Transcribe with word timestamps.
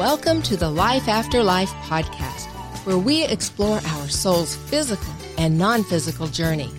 Welcome 0.00 0.40
to 0.44 0.56
the 0.56 0.70
Life 0.70 1.08
After 1.08 1.42
Life 1.42 1.70
podcast, 1.82 2.46
where 2.86 2.96
we 2.96 3.22
explore 3.26 3.76
our 3.86 4.08
soul's 4.08 4.56
physical 4.56 5.12
and 5.36 5.58
non 5.58 5.84
physical 5.84 6.26
journey. 6.26 6.70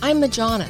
I'm 0.00 0.22
Majona. 0.22 0.66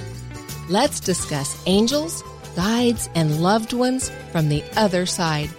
Let's 0.69 0.99
discuss 0.99 1.57
angels, 1.67 2.25
guides, 2.57 3.09
and 3.15 3.41
loved 3.41 3.73
ones 3.73 4.11
from 4.33 4.49
the 4.49 4.65
other 4.75 5.07
side. 5.07 5.51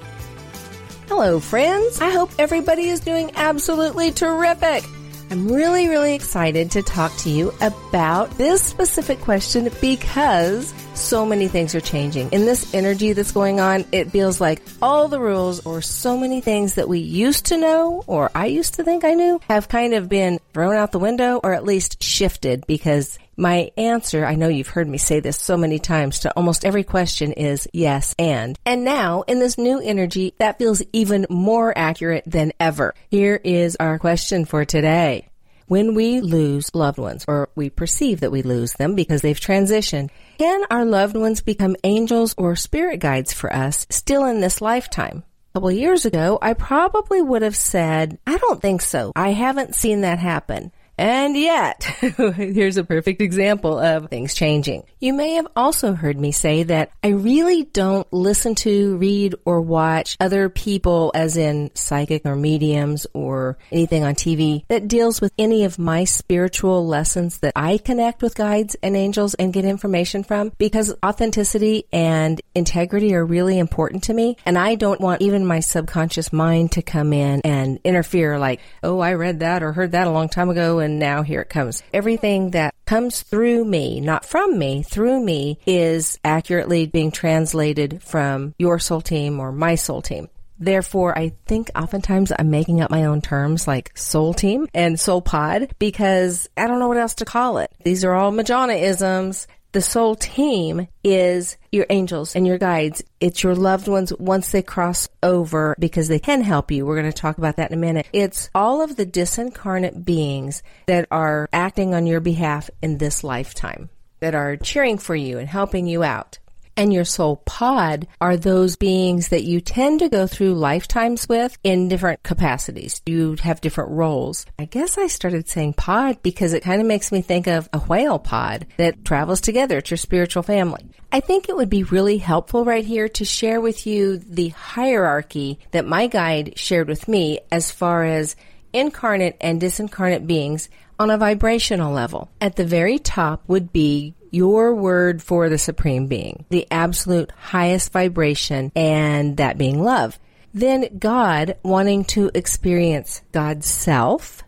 Hello, 1.07 1.39
friends. 1.39 2.01
I 2.01 2.09
hope 2.09 2.31
everybody 2.37 2.89
is 2.89 2.99
doing 2.99 3.31
absolutely 3.35 4.11
terrific. 4.11 4.83
I'm 5.31 5.47
really, 5.47 5.87
really 5.87 6.15
excited 6.15 6.69
to 6.71 6.83
talk 6.83 7.15
to 7.19 7.29
you 7.29 7.53
about 7.61 8.29
this 8.31 8.61
specific 8.61 9.21
question 9.21 9.69
because 9.79 10.73
so 10.95 11.25
many 11.25 11.47
things 11.47 11.75
are 11.75 11.81
changing. 11.81 12.29
In 12.31 12.45
this 12.45 12.73
energy 12.73 13.13
that's 13.13 13.31
going 13.31 13.59
on, 13.59 13.85
it 13.91 14.11
feels 14.11 14.39
like 14.39 14.61
all 14.81 15.07
the 15.07 15.19
rules 15.19 15.65
or 15.65 15.81
so 15.81 16.17
many 16.17 16.41
things 16.41 16.75
that 16.75 16.87
we 16.87 16.99
used 16.99 17.47
to 17.47 17.57
know 17.57 18.03
or 18.07 18.31
I 18.33 18.47
used 18.47 18.75
to 18.75 18.83
think 18.83 19.03
I 19.03 19.13
knew 19.13 19.39
have 19.49 19.69
kind 19.69 19.93
of 19.93 20.09
been 20.09 20.39
thrown 20.53 20.75
out 20.75 20.91
the 20.91 20.99
window 20.99 21.39
or 21.43 21.53
at 21.53 21.65
least 21.65 22.01
shifted 22.01 22.65
because 22.67 23.19
my 23.37 23.71
answer, 23.77 24.25
I 24.25 24.35
know 24.35 24.47
you've 24.47 24.69
heard 24.69 24.87
me 24.87 24.97
say 24.97 25.19
this 25.19 25.37
so 25.37 25.57
many 25.57 25.79
times 25.79 26.19
to 26.19 26.31
almost 26.31 26.63
every 26.63 26.83
question 26.83 27.33
is 27.33 27.67
yes 27.73 28.15
and. 28.17 28.57
And 28.65 28.85
now 28.85 29.23
in 29.23 29.39
this 29.39 29.57
new 29.57 29.79
energy, 29.79 30.35
that 30.37 30.57
feels 30.57 30.81
even 30.93 31.25
more 31.29 31.77
accurate 31.77 32.23
than 32.25 32.53
ever. 32.59 32.95
Here 33.09 33.39
is 33.43 33.75
our 33.79 33.99
question 33.99 34.45
for 34.45 34.63
today. 34.63 35.27
When 35.67 35.95
we 35.95 36.21
lose 36.21 36.75
loved 36.75 36.99
ones 36.99 37.25
or 37.27 37.49
we 37.55 37.71
perceive 37.71 38.19
that 38.19 38.31
we 38.31 38.43
lose 38.43 38.73
them 38.73 38.93
because 38.93 39.21
they've 39.21 39.39
transitioned, 39.39 40.11
can 40.37 40.61
our 40.69 40.85
loved 40.85 41.17
ones 41.17 41.41
become 41.41 41.75
angels 41.83 42.35
or 42.37 42.55
spirit 42.55 42.99
guides 42.99 43.33
for 43.33 43.51
us 43.51 43.87
still 43.89 44.25
in 44.25 44.41
this 44.41 44.61
lifetime? 44.61 45.23
A 45.23 45.53
couple 45.57 45.71
years 45.71 46.05
ago, 46.05 46.37
I 46.39 46.53
probably 46.53 47.19
would 47.19 47.41
have 47.41 47.55
said, 47.55 48.19
I 48.27 48.37
don't 48.37 48.61
think 48.61 48.81
so. 48.83 49.11
I 49.15 49.29
haven't 49.29 49.73
seen 49.73 50.01
that 50.01 50.19
happen. 50.19 50.71
And 50.97 51.35
yet, 51.35 51.83
here's 51.99 52.77
a 52.77 52.83
perfect 52.83 53.21
example 53.21 53.77
of 53.77 54.09
things 54.09 54.33
changing. 54.33 54.83
You 54.99 55.13
may 55.13 55.33
have 55.33 55.47
also 55.55 55.93
heard 55.93 56.17
me 56.17 56.31
say 56.31 56.63
that 56.63 56.91
I 57.03 57.09
really 57.09 57.63
don't 57.63 58.11
listen 58.13 58.55
to, 58.55 58.95
read, 58.97 59.35
or 59.45 59.61
watch 59.61 60.15
other 60.19 60.47
people 60.49 61.11
as 61.13 61.35
in 61.35 61.71
psychic 61.75 62.25
or 62.25 62.35
mediums 62.35 63.05
or 63.13 63.57
anything 63.71 64.03
on 64.03 64.15
TV 64.15 64.63
that 64.69 64.87
deals 64.87 65.19
with 65.19 65.33
any 65.37 65.65
of 65.65 65.77
my 65.77 66.05
spiritual 66.05 66.87
lessons 66.87 67.39
that 67.39 67.53
I 67.55 67.77
connect 67.77 68.21
with 68.21 68.35
guides 68.35 68.75
and 68.81 68.95
angels 68.95 69.33
and 69.33 69.53
get 69.53 69.65
information 69.65 70.23
from 70.23 70.53
because 70.57 70.93
authenticity 71.05 71.85
and 71.91 72.41
integrity 72.53 73.13
are 73.15 73.25
really 73.25 73.59
important 73.59 74.03
to 74.05 74.13
me. 74.13 74.37
And 74.45 74.57
I 74.57 74.75
don't 74.75 75.01
want 75.01 75.21
even 75.21 75.45
my 75.45 75.59
subconscious 75.59 76.31
mind 76.31 76.71
to 76.73 76.81
come 76.81 77.11
in 77.11 77.41
and 77.43 77.79
interfere 77.83 78.39
like, 78.39 78.61
oh, 78.81 78.99
I 78.99 79.13
read 79.13 79.41
that 79.41 79.61
or 79.61 79.73
heard 79.73 79.91
that 79.91 80.07
a 80.07 80.11
long 80.11 80.29
time 80.29 80.49
ago 80.49 80.79
and 80.85 80.99
now 80.99 81.21
here 81.23 81.41
it 81.41 81.49
comes. 81.49 81.83
Everything 81.93 82.51
that 82.51 82.73
comes 82.85 83.21
through 83.21 83.65
me, 83.65 83.99
not 83.99 84.23
from 84.23 84.57
me, 84.57 84.83
through 84.83 85.19
me 85.19 85.59
is 85.65 86.19
accurately 86.23 86.85
being 86.85 87.11
translated 87.11 88.01
from 88.01 88.53
your 88.57 88.79
soul 88.79 89.01
team 89.01 89.39
or 89.39 89.51
my 89.51 89.75
soul 89.75 90.01
team. 90.01 90.29
Therefore, 90.57 91.17
I 91.17 91.33
think 91.45 91.69
oftentimes 91.75 92.31
I'm 92.37 92.49
making 92.49 92.79
up 92.79 92.89
my 92.89 93.05
own 93.05 93.21
terms 93.21 93.67
like 93.67 93.97
soul 93.97 94.33
team 94.33 94.67
and 94.73 94.97
soul 94.97 95.21
pod 95.21 95.73
because 95.79 96.47
I 96.55 96.67
don't 96.67 96.79
know 96.79 96.87
what 96.87 96.97
else 96.97 97.15
to 97.15 97.25
call 97.25 97.57
it. 97.57 97.71
These 97.83 98.05
are 98.05 98.13
all 98.13 98.31
Majona 98.31 98.81
isms 98.81 99.47
the 99.75 99.81
soul 99.81 100.15
team 100.15 100.87
is 101.03 101.57
your 101.69 101.85
angels 101.89 102.33
and 102.33 102.47
your 102.47 102.57
guides. 102.57 103.03
It's 103.19 103.43
your 103.43 103.55
loved 103.55 103.89
ones 103.89 104.13
once 104.17 104.49
they 104.53 104.61
cross 104.61 105.09
over 105.21 105.75
because 105.77 106.07
they 106.07 106.17
can 106.17 106.39
help 106.39 106.71
you. 106.71 106.85
We're 106.85 106.95
going 106.95 107.11
to 107.11 107.21
talk 107.21 107.37
about 107.37 107.57
that 107.57 107.71
in 107.71 107.77
a 107.77 107.81
minute. 107.81 108.07
It's 108.13 108.49
all 108.55 108.81
of 108.81 108.95
the 108.95 109.05
disincarnate 109.05 110.05
beings 110.05 110.63
that 110.85 111.09
are 111.11 111.49
acting 111.51 111.93
on 111.93 112.07
your 112.07 112.21
behalf 112.21 112.69
in 112.81 112.99
this 112.99 113.21
lifetime 113.21 113.89
that 114.21 114.33
are 114.33 114.55
cheering 114.55 114.97
for 114.97 115.13
you 115.13 115.39
and 115.39 115.49
helping 115.49 115.87
you 115.87 116.03
out 116.03 116.39
and 116.77 116.93
your 116.93 117.05
soul 117.05 117.37
pod 117.45 118.07
are 118.19 118.37
those 118.37 118.75
beings 118.75 119.29
that 119.29 119.43
you 119.43 119.61
tend 119.61 119.99
to 119.99 120.09
go 120.09 120.27
through 120.27 120.55
lifetimes 120.55 121.27
with 121.29 121.57
in 121.63 121.87
different 121.87 122.23
capacities. 122.23 123.01
You 123.05 123.35
have 123.41 123.61
different 123.61 123.91
roles. 123.91 124.45
I 124.59 124.65
guess 124.65 124.97
I 124.97 125.07
started 125.07 125.47
saying 125.47 125.73
pod 125.73 126.21
because 126.21 126.53
it 126.53 126.63
kind 126.63 126.81
of 126.81 126.87
makes 126.87 127.11
me 127.11 127.21
think 127.21 127.47
of 127.47 127.69
a 127.73 127.79
whale 127.79 128.19
pod 128.19 128.67
that 128.77 129.05
travels 129.05 129.41
together. 129.41 129.77
It's 129.77 129.91
your 129.91 129.97
spiritual 129.97 130.43
family. 130.43 130.89
I 131.11 131.19
think 131.19 131.47
it 131.47 131.55
would 131.55 131.69
be 131.69 131.83
really 131.83 132.17
helpful 132.17 132.65
right 132.65 132.83
here 132.83 133.07
to 133.09 133.25
share 133.25 133.61
with 133.61 133.87
you 133.87 134.17
the 134.17 134.49
hierarchy 134.49 135.59
that 135.71 135.85
my 135.85 136.07
guide 136.07 136.57
shared 136.57 136.87
with 136.87 137.07
me 137.07 137.39
as 137.51 137.71
far 137.71 138.03
as 138.03 138.35
incarnate 138.73 139.37
and 139.39 139.61
disincarnate 139.61 140.27
beings 140.27 140.69
on 140.99 141.09
a 141.09 141.17
vibrational 141.17 141.93
level. 141.93 142.29
At 142.41 142.55
the 142.55 142.65
very 142.65 142.99
top 142.99 143.43
would 143.47 143.71
be 143.71 144.13
your 144.35 144.75
word 144.75 145.23
for 145.23 145.47
the 145.49 145.57
supreme 145.57 146.07
being, 146.07 146.45
the 146.49 146.67
absolute 146.69 147.31
highest 147.31 147.91
vibration, 147.93 148.71
and 148.75 149.37
that 149.37 149.57
being 149.57 149.81
love. 149.81 150.19
Then 150.53 150.97
God, 150.99 151.57
wanting 151.63 152.05
to 152.05 152.31
experience 152.33 153.21
God's 153.31 153.65
self, 153.65 154.43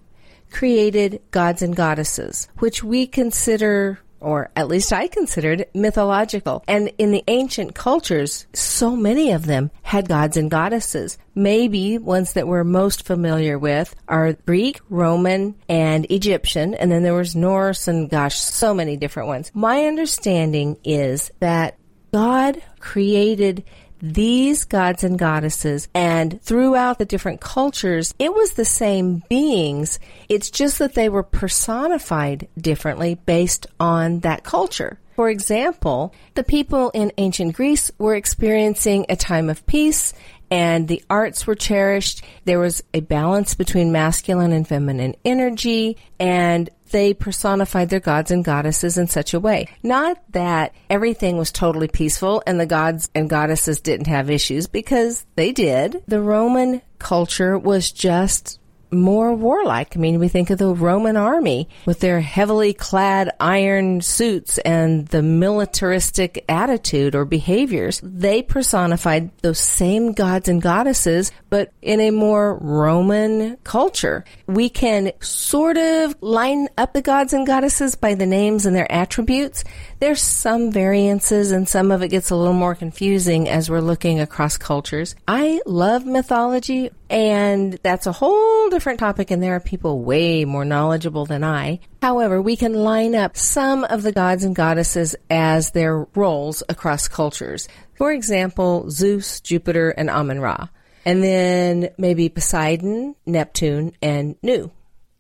created 0.52 1.22
gods 1.32 1.62
and 1.62 1.76
goddesses, 1.76 2.50
which 2.60 2.84
we 2.84 3.08
consider 3.08 4.00
or 4.20 4.50
at 4.56 4.68
least 4.68 4.94
I 4.94 5.08
considered 5.08 5.66
mythological. 5.74 6.64
And 6.68 6.92
in 6.98 7.12
the 7.12 7.24
ancient 7.28 7.76
cultures, 7.76 8.48
so 8.54 8.96
many 8.96 9.32
of 9.32 9.46
them 9.46 9.72
had 9.82 10.08
gods 10.08 10.38
and 10.38 10.50
goddesses. 10.50 11.18
Maybe 11.36 11.98
ones 11.98 12.34
that 12.34 12.48
we're 12.48 12.64
most 12.64 13.06
familiar 13.06 13.60
with 13.60 13.96
are 14.08 14.34
Greek, 14.34 14.80
Roman, 14.90 15.56
and 15.70 16.10
Egyptian, 16.10 16.74
and 16.74 16.92
then 16.92 17.04
there 17.04 17.14
was 17.14 17.36
Norse 17.36 17.88
and 17.88 18.10
gosh, 18.10 18.38
so 18.38 18.74
many 18.74 18.98
different 18.98 19.28
ones. 19.28 19.52
My 19.54 19.86
understanding 19.86 20.78
is 20.84 21.32
that 21.40 21.78
God 22.12 22.62
created 22.80 23.64
these 24.02 24.66
gods 24.66 25.04
and 25.04 25.18
goddesses 25.18 25.88
and 25.94 26.42
throughout 26.42 27.00
the 27.00 27.06
different 27.06 27.42
cultures, 27.42 28.14
it 28.20 28.34
was 28.34 28.54
the 28.54 28.66
same 28.66 29.24
beings. 29.30 30.00
It's 30.30 30.50
just 30.50 30.80
that 30.80 30.94
they 30.94 31.10
were 31.10 31.24
personified 31.24 32.48
differently 32.58 33.16
based 33.16 33.68
on 33.80 34.20
that 34.20 34.44
culture. 34.44 35.00
For 35.16 35.30
example, 35.30 36.14
the 36.36 36.44
people 36.44 36.92
in 36.92 37.12
ancient 37.18 37.56
Greece 37.56 37.90
were 37.98 38.16
experiencing 38.16 39.08
a 39.10 39.16
time 39.16 39.50
of 39.50 39.66
peace 39.66 40.14
and 40.52 40.88
the 40.88 41.04
arts 41.10 41.48
were 41.48 41.56
cherished. 41.56 42.24
There 42.46 42.60
was 42.60 42.84
a 42.94 43.00
balance 43.00 43.56
between 43.56 43.92
masculine 43.92 44.52
and 44.52 44.68
feminine 44.68 45.16
energy 45.26 45.98
and 46.20 46.70
they 46.92 47.14
personified 47.14 47.90
their 47.90 48.00
gods 48.00 48.32
and 48.32 48.44
goddesses 48.44 48.98
in 48.98 49.08
such 49.08 49.34
a 49.34 49.40
way. 49.40 49.68
Not 49.84 50.22
that 50.32 50.74
everything 50.90 51.38
was 51.38 51.52
totally 51.52 51.88
peaceful 51.88 52.44
and 52.46 52.60
the 52.60 52.66
gods 52.66 53.10
and 53.14 53.30
goddesses 53.30 53.80
didn't 53.80 54.08
have 54.08 54.30
issues 54.30 54.68
because 54.68 55.26
they 55.36 55.52
did. 55.52 56.04
The 56.08 56.22
Roman 56.22 56.82
culture 57.00 57.58
was 57.58 57.92
just 57.92 58.60
more 58.92 59.34
warlike. 59.34 59.96
I 59.96 60.00
mean, 60.00 60.20
we 60.20 60.28
think 60.28 60.50
of 60.50 60.58
the 60.58 60.74
Roman 60.74 61.18
army 61.18 61.70
with 61.86 62.00
their 62.00 62.22
heavily 62.22 62.74
clad 62.74 63.32
iron 63.40 64.02
suits 64.02 64.58
and 64.60 65.08
the 65.08 65.22
militaristic 65.22 66.44
attitude 66.48 67.16
or 67.16 67.26
behaviors. 67.26 68.00
They 68.04 68.42
personified 68.42 69.32
those 69.42 69.60
same 69.60 70.14
gods 70.14 70.48
and 70.48 70.62
goddesses, 70.62 71.32
but 71.50 71.72
in 71.82 72.00
a 72.00 72.12
more 72.12 72.56
Roman 72.56 73.58
culture. 73.64 74.26
We 74.48 74.70
can 74.70 75.12
sort 75.22 75.78
of 75.78 76.16
line 76.22 76.68
up 76.78 76.94
the 76.94 77.02
gods 77.02 77.34
and 77.34 77.46
goddesses 77.46 77.96
by 77.96 78.16
the 78.16 78.26
names 78.26 78.66
and 78.66 78.76
their 78.76 78.92
attributes. 78.92 79.64
There's 80.00 80.22
some 80.22 80.72
variances 80.72 81.52
and 81.52 81.68
some 81.68 81.92
of 81.92 82.02
it 82.02 82.10
gets 82.10 82.30
a 82.30 82.36
little 82.36 82.54
more 82.54 82.76
confusing 82.76 83.50
as 83.50 83.70
we're 83.70 83.82
looking 83.82 84.20
across 84.20 84.58
cultures. 84.58 85.16
I 85.28 85.62
love 85.66 86.06
mythology 86.06 86.92
and 87.10 87.74
that's 87.84 88.08
a 88.08 88.12
whole 88.12 88.70
different 88.70 89.00
topic, 89.00 89.32
and 89.32 89.42
there 89.42 89.56
are 89.56 89.60
people 89.60 90.02
way 90.02 90.46
more 90.46 90.66
knowledgeable 90.66 91.26
than 91.26 91.44
I. 91.44 91.80
However, 92.02 92.42
we 92.42 92.56
can 92.56 92.74
line 92.74 93.16
up 93.16 93.38
some 93.38 93.84
of 93.84 94.04
the 94.04 94.12
gods 94.12 94.44
and 94.44 94.56
goddesses 94.56 95.16
as 95.30 95.72
their 95.72 96.06
roles 96.16 96.64
across 96.68 97.08
cultures. 97.08 97.68
For 97.96 98.12
example, 98.12 98.90
Zeus, 98.90 99.40
Jupiter, 99.40 99.90
and 99.90 100.10
Amun 100.10 100.40
Ra. 100.40 100.68
And 101.06 101.24
then 101.24 101.90
maybe 101.98 102.28
Poseidon, 102.28 103.16
Neptune, 103.26 103.94
and 104.02 104.36
Nu. 104.44 104.72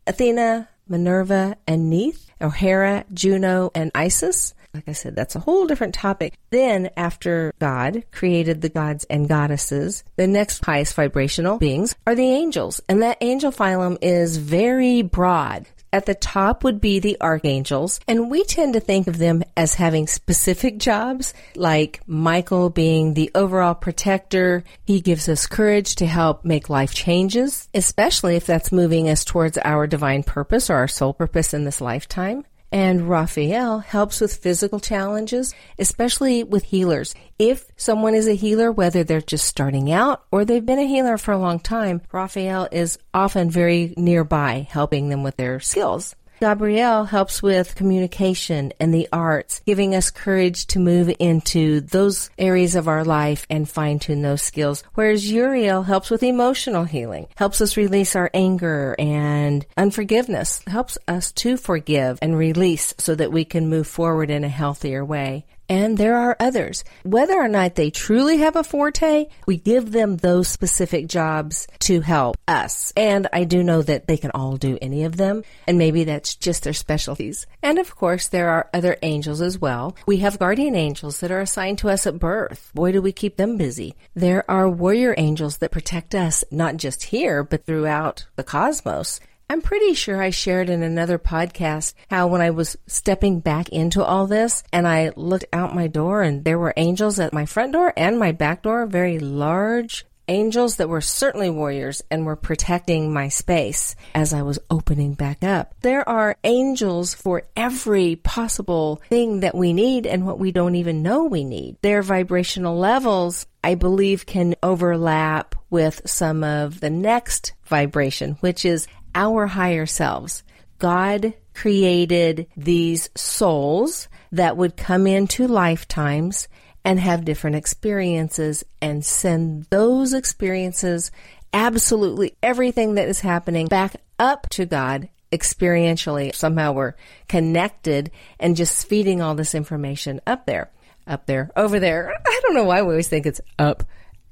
Athena, 0.05 0.67
Minerva, 0.87 1.57
and 1.65 1.89
Neith, 1.89 2.29
or 2.39 2.51
Hera, 2.51 3.05
Juno, 3.13 3.71
and 3.73 3.91
Isis. 3.95 4.53
Like 4.77 4.89
I 4.89 4.91
said, 4.91 5.15
that's 5.15 5.35
a 5.35 5.39
whole 5.39 5.65
different 5.65 5.95
topic. 5.95 6.37
Then, 6.51 6.91
after 6.95 7.51
God 7.57 8.03
created 8.11 8.61
the 8.61 8.69
gods 8.69 9.05
and 9.09 9.27
goddesses, 9.27 10.03
the 10.17 10.27
next 10.27 10.63
highest 10.63 10.93
vibrational 10.93 11.57
beings 11.57 11.95
are 12.05 12.13
the 12.13 12.29
angels. 12.29 12.79
And 12.87 13.01
that 13.01 13.17
angel 13.19 13.51
phylum 13.51 13.97
is 14.03 14.37
very 14.37 15.01
broad. 15.01 15.65
At 15.91 16.05
the 16.05 16.13
top 16.13 16.63
would 16.63 16.79
be 16.79 16.99
the 16.99 17.17
archangels, 17.19 17.99
and 18.07 18.29
we 18.29 18.43
tend 18.43 18.73
to 18.73 18.79
think 18.79 19.07
of 19.07 19.17
them 19.17 19.43
as 19.55 19.73
having 19.73 20.05
specific 20.05 20.77
jobs, 20.77 21.33
like 21.55 22.01
Michael 22.05 22.69
being 22.69 23.15
the 23.15 23.31
overall 23.33 23.73
protector. 23.73 24.63
He 24.85 25.01
gives 25.01 25.27
us 25.27 25.47
courage 25.47 25.95
to 25.95 26.05
help 26.05 26.45
make 26.45 26.69
life 26.69 26.93
changes, 26.93 27.67
especially 27.73 28.35
if 28.35 28.45
that's 28.45 28.71
moving 28.71 29.09
us 29.09 29.25
towards 29.25 29.57
our 29.57 29.87
divine 29.87 30.21
purpose 30.21 30.69
or 30.69 30.75
our 30.75 30.87
soul 30.87 31.15
purpose 31.15 31.55
in 31.55 31.63
this 31.63 31.81
lifetime. 31.81 32.45
And 32.71 33.09
Raphael 33.09 33.79
helps 33.79 34.19
with 34.19 34.35
physical 34.35 34.79
challenges, 34.79 35.53
especially 35.79 36.43
with 36.43 36.63
healers. 36.63 37.15
If 37.39 37.65
someone 37.77 38.13
is 38.13 38.27
a 38.27 38.33
healer, 38.35 38.71
whether 38.71 39.03
they're 39.03 39.21
just 39.21 39.45
starting 39.45 39.91
out 39.91 40.25
or 40.31 40.43
they've 40.43 40.65
been 40.65 40.79
a 40.79 40.87
healer 40.87 41.17
for 41.17 41.31
a 41.31 41.37
long 41.37 41.59
time, 41.59 42.01
Raphael 42.11 42.67
is 42.71 42.97
often 43.13 43.49
very 43.49 43.93
nearby 43.95 44.67
helping 44.69 45.09
them 45.09 45.23
with 45.23 45.37
their 45.37 45.59
skills. 45.59 46.15
Gabriel 46.39 47.05
helps 47.05 47.41
with 47.41 47.73
communication 47.73 48.71
and 48.79 48.93
the 48.93 49.07
arts, 49.11 49.61
giving 49.65 49.95
us 49.95 50.11
courage 50.11 50.67
to 50.67 50.79
move 50.79 51.11
into 51.19 51.81
those 51.81 52.29
areas 52.37 52.75
of 52.75 52.87
our 52.87 53.03
life 53.03 53.47
and 53.49 53.67
fine 53.67 53.97
tune 53.97 54.21
those 54.21 54.43
skills. 54.43 54.83
Whereas 54.93 55.31
Uriel 55.31 55.81
helps 55.83 56.11
with 56.11 56.21
emotional 56.21 56.83
healing, 56.83 57.27
helps 57.35 57.59
us 57.59 57.75
release 57.75 58.15
our 58.15 58.29
anger 58.35 58.95
and 58.99 59.65
unforgiveness, 59.77 60.61
helps 60.67 60.97
us 61.07 61.31
to 61.33 61.57
forgive 61.57 62.19
and 62.21 62.37
release 62.37 62.93
so 62.99 63.15
that 63.15 63.31
we 63.31 63.43
can 63.43 63.69
move 63.69 63.87
forward 63.87 64.29
in 64.29 64.43
a 64.43 64.49
healthier 64.49 65.03
way. 65.03 65.45
And 65.69 65.97
there 65.97 66.15
are 66.15 66.37
others. 66.39 66.83
Whether 67.03 67.33
or 67.33 67.47
not 67.47 67.75
they 67.75 67.89
truly 67.89 68.37
have 68.37 68.55
a 68.55 68.63
forte, 68.63 69.27
we 69.45 69.57
give 69.57 69.91
them 69.91 70.17
those 70.17 70.47
specific 70.47 71.07
jobs 71.07 71.67
to 71.79 72.01
help 72.01 72.37
us. 72.47 72.93
And 72.95 73.27
I 73.33 73.43
do 73.43 73.63
know 73.63 73.81
that 73.81 74.07
they 74.07 74.17
can 74.17 74.31
all 74.31 74.57
do 74.57 74.77
any 74.81 75.03
of 75.03 75.17
them, 75.17 75.43
and 75.67 75.77
maybe 75.77 76.03
that's 76.03 76.35
just 76.35 76.63
their 76.63 76.73
specialties. 76.73 77.45
And 77.61 77.79
of 77.79 77.95
course, 77.95 78.27
there 78.27 78.49
are 78.49 78.69
other 78.73 78.97
angels 79.01 79.41
as 79.41 79.59
well. 79.59 79.95
We 80.05 80.17
have 80.17 80.39
guardian 80.39 80.75
angels 80.75 81.19
that 81.19 81.31
are 81.31 81.41
assigned 81.41 81.79
to 81.79 81.89
us 81.89 82.07
at 82.07 82.19
birth. 82.19 82.71
Boy, 82.73 82.91
do 82.91 83.01
we 83.01 83.11
keep 83.11 83.37
them 83.37 83.57
busy. 83.57 83.95
There 84.15 84.49
are 84.49 84.69
warrior 84.69 85.15
angels 85.17 85.57
that 85.57 85.71
protect 85.71 86.15
us, 86.15 86.43
not 86.51 86.77
just 86.77 87.03
here, 87.03 87.43
but 87.43 87.65
throughout 87.65 88.25
the 88.35 88.43
cosmos. 88.43 89.19
I'm 89.49 89.61
pretty 89.61 89.93
sure 89.93 90.21
I 90.21 90.29
shared 90.29 90.69
in 90.69 90.83
another 90.83 91.17
podcast 91.17 91.93
how 92.09 92.27
when 92.27 92.41
I 92.41 92.49
was 92.49 92.75
stepping 92.85 93.39
back 93.39 93.69
into 93.69 94.03
all 94.03 94.27
this 94.27 94.61
and 94.73 94.85
I 94.85 95.13
looked 95.15 95.45
out 95.53 95.73
my 95.73 95.87
door 95.87 96.21
and 96.21 96.43
there 96.43 96.59
were 96.59 96.73
angels 96.75 97.17
at 97.17 97.31
my 97.31 97.45
front 97.45 97.71
door 97.71 97.93
and 97.95 98.19
my 98.19 98.33
back 98.33 98.63
door, 98.63 98.85
very 98.85 99.19
large 99.19 100.05
angels 100.27 100.75
that 100.75 100.89
were 100.89 100.99
certainly 100.99 101.49
warriors 101.49 102.01
and 102.11 102.25
were 102.25 102.35
protecting 102.35 103.13
my 103.13 103.29
space 103.29 103.95
as 104.13 104.33
I 104.33 104.41
was 104.41 104.59
opening 104.69 105.13
back 105.13 105.41
up. 105.45 105.73
There 105.79 106.07
are 106.09 106.35
angels 106.43 107.13
for 107.13 107.43
every 107.55 108.17
possible 108.17 109.01
thing 109.07 109.39
that 109.39 109.55
we 109.55 109.71
need 109.71 110.05
and 110.05 110.25
what 110.25 110.39
we 110.39 110.51
don't 110.51 110.75
even 110.75 111.03
know 111.03 111.23
we 111.23 111.45
need. 111.45 111.77
Their 111.81 112.01
vibrational 112.01 112.77
levels, 112.77 113.45
I 113.63 113.75
believe, 113.75 114.25
can 114.25 114.55
overlap 114.61 115.55
with 115.69 116.01
some 116.05 116.43
of 116.43 116.81
the 116.81 116.89
next 116.89 117.53
vibration, 117.63 118.33
which 118.41 118.65
is 118.65 118.87
our 119.17 119.47
higher 119.47 119.87
selves. 119.87 120.43
God 120.77 121.33
created 121.55 122.47
these 122.55 123.09
souls 123.15 124.07
that 124.31 124.55
would 124.55 124.77
come 124.77 125.07
into 125.07 125.47
lifetimes 125.47 126.47
and 126.85 126.99
have 126.99 127.25
different 127.25 127.55
experiences 127.55 128.63
and 128.79 129.03
send 129.03 129.65
those 129.71 130.13
experiences, 130.13 131.09
absolutely 131.51 132.37
everything 132.43 132.93
that 132.93 133.09
is 133.09 133.19
happening 133.19 133.65
back 133.65 133.95
up 134.19 134.47
to 134.51 134.67
God 134.67 135.09
experientially. 135.31 136.33
Somehow 136.35 136.73
we're 136.73 136.93
connected 137.27 138.11
and 138.39 138.55
just 138.55 138.87
feeding 138.87 139.19
all 139.21 139.33
this 139.33 139.55
information 139.55 140.21
up 140.27 140.45
there, 140.45 140.71
up 141.07 141.25
there, 141.25 141.49
over 141.55 141.79
there. 141.79 142.13
I 142.25 142.39
don't 142.43 142.53
know 142.53 142.65
why 142.65 142.83
we 142.83 142.89
always 142.91 143.07
think 143.07 143.25
it's 143.25 143.41
up 143.57 143.83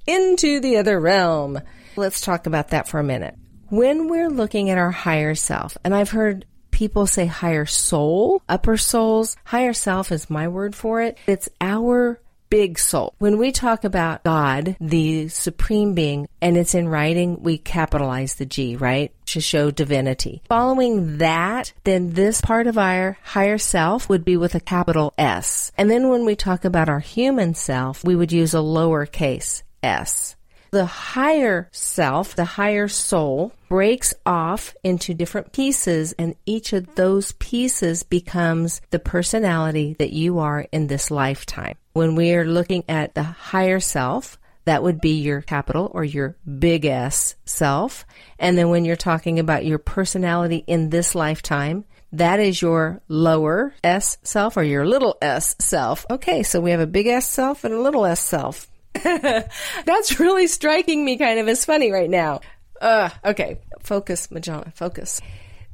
into 0.06 0.60
the 0.60 0.78
other 0.78 1.00
realm. 1.00 1.60
Let's 1.96 2.22
talk 2.22 2.46
about 2.46 2.70
that 2.70 2.88
for 2.88 3.00
a 3.00 3.04
minute 3.04 3.36
when 3.76 4.08
we're 4.08 4.30
looking 4.30 4.70
at 4.70 4.78
our 4.78 4.92
higher 4.92 5.36
self, 5.36 5.78
and 5.84 5.94
I've 5.94 6.12
heard 6.12 6.46
people 6.72 7.08
say 7.08 7.26
higher 7.26 7.66
soul, 7.66 8.42
upper 8.48 8.78
souls, 8.78 9.36
higher 9.44 9.74
self 9.74 10.12
is 10.12 10.30
my 10.30 10.48
word 10.48 10.76
for 10.76 11.02
it. 11.02 11.18
It's 11.28 11.50
our 11.60 12.20
big 12.50 12.80
soul. 12.80 13.14
When 13.18 13.38
we 13.38 13.52
talk 13.52 13.84
about 13.84 14.24
God, 14.24 14.78
the 14.80 15.28
supreme 15.28 15.94
being, 15.94 16.28
and 16.42 16.56
it's 16.56 16.76
in 16.76 16.88
writing, 16.88 17.42
we 17.44 17.58
capitalize 17.58 18.36
the 18.36 18.46
G, 18.46 18.78
right? 18.78 19.12
To 19.28 19.42
show 19.42 19.72
divinity. 19.72 20.42
Following 20.48 21.18
that, 21.18 21.74
then 21.84 22.14
this 22.14 22.40
part 22.40 22.68
of 22.68 22.78
our 22.78 23.18
higher 23.24 23.58
self 23.58 24.08
would 24.08 24.24
be 24.24 24.38
with 24.38 24.56
a 24.56 24.60
capital 24.60 25.14
S. 25.18 25.72
And 25.78 25.90
then 25.90 26.10
when 26.10 26.24
we 26.24 26.36
talk 26.36 26.64
about 26.64 26.88
our 26.88 27.00
human 27.00 27.56
self, 27.56 28.06
we 28.06 28.16
would 28.16 28.32
use 28.32 28.54
a 28.54 28.58
lowercase 28.58 29.64
s 29.84 30.36
the 30.76 30.86
higher 30.86 31.70
self, 31.72 32.36
the 32.36 32.44
higher 32.44 32.90
soul, 32.90 33.54
breaks 33.70 34.14
off 34.26 34.76
into 34.84 35.14
different 35.14 35.54
pieces, 35.54 36.14
and 36.20 36.36
each 36.46 36.74
of 36.74 36.96
those 36.96 37.32
pieces 37.40 38.04
becomes 38.04 38.82
the 38.90 39.00
personality 39.00 39.96
that 40.00 40.12
you 40.12 40.40
are 40.40 40.68
in 40.74 40.88
this 40.88 41.10
lifetime. 41.10 41.78
When 41.94 42.16
we 42.16 42.34
are 42.34 42.44
looking 42.44 42.84
at 42.90 43.16
the 43.16 43.24
higher 43.24 43.80
self, 43.80 44.38
that 44.66 44.84
would 44.84 45.00
be 45.00 45.22
your 45.22 45.42
capital 45.42 45.90
or 45.94 46.04
your 46.04 46.36
big 46.60 46.84
S 46.84 47.36
self. 47.46 48.06
And 48.38 48.58
then 48.58 48.68
when 48.68 48.84
you're 48.84 48.98
talking 48.98 49.40
about 49.40 49.66
your 49.66 49.78
personality 49.78 50.66
in 50.68 50.90
this 50.90 51.16
lifetime, 51.16 51.86
that 52.12 52.42
is 52.42 52.62
your 52.62 53.02
lower 53.08 53.74
S 53.82 54.18
self 54.24 54.58
or 54.58 54.64
your 54.64 54.86
little 54.86 55.18
s 55.22 55.56
self. 55.58 56.06
Okay, 56.10 56.44
so 56.44 56.60
we 56.60 56.72
have 56.72 56.82
a 56.82 56.86
big 56.86 57.08
S 57.08 57.30
self 57.30 57.64
and 57.64 57.74
a 57.74 57.82
little 57.82 58.06
s 58.06 58.20
self. 58.20 58.70
That's 59.86 60.20
really 60.20 60.48
striking 60.48 61.04
me 61.04 61.18
kind 61.18 61.40
of 61.40 61.48
as 61.48 61.66
funny 61.66 61.92
right 61.92 62.10
now. 62.10 62.42
Uh, 62.82 63.10
okay. 63.24 63.60
Focus, 63.82 64.28
Majona, 64.28 64.74
focus. 64.74 65.22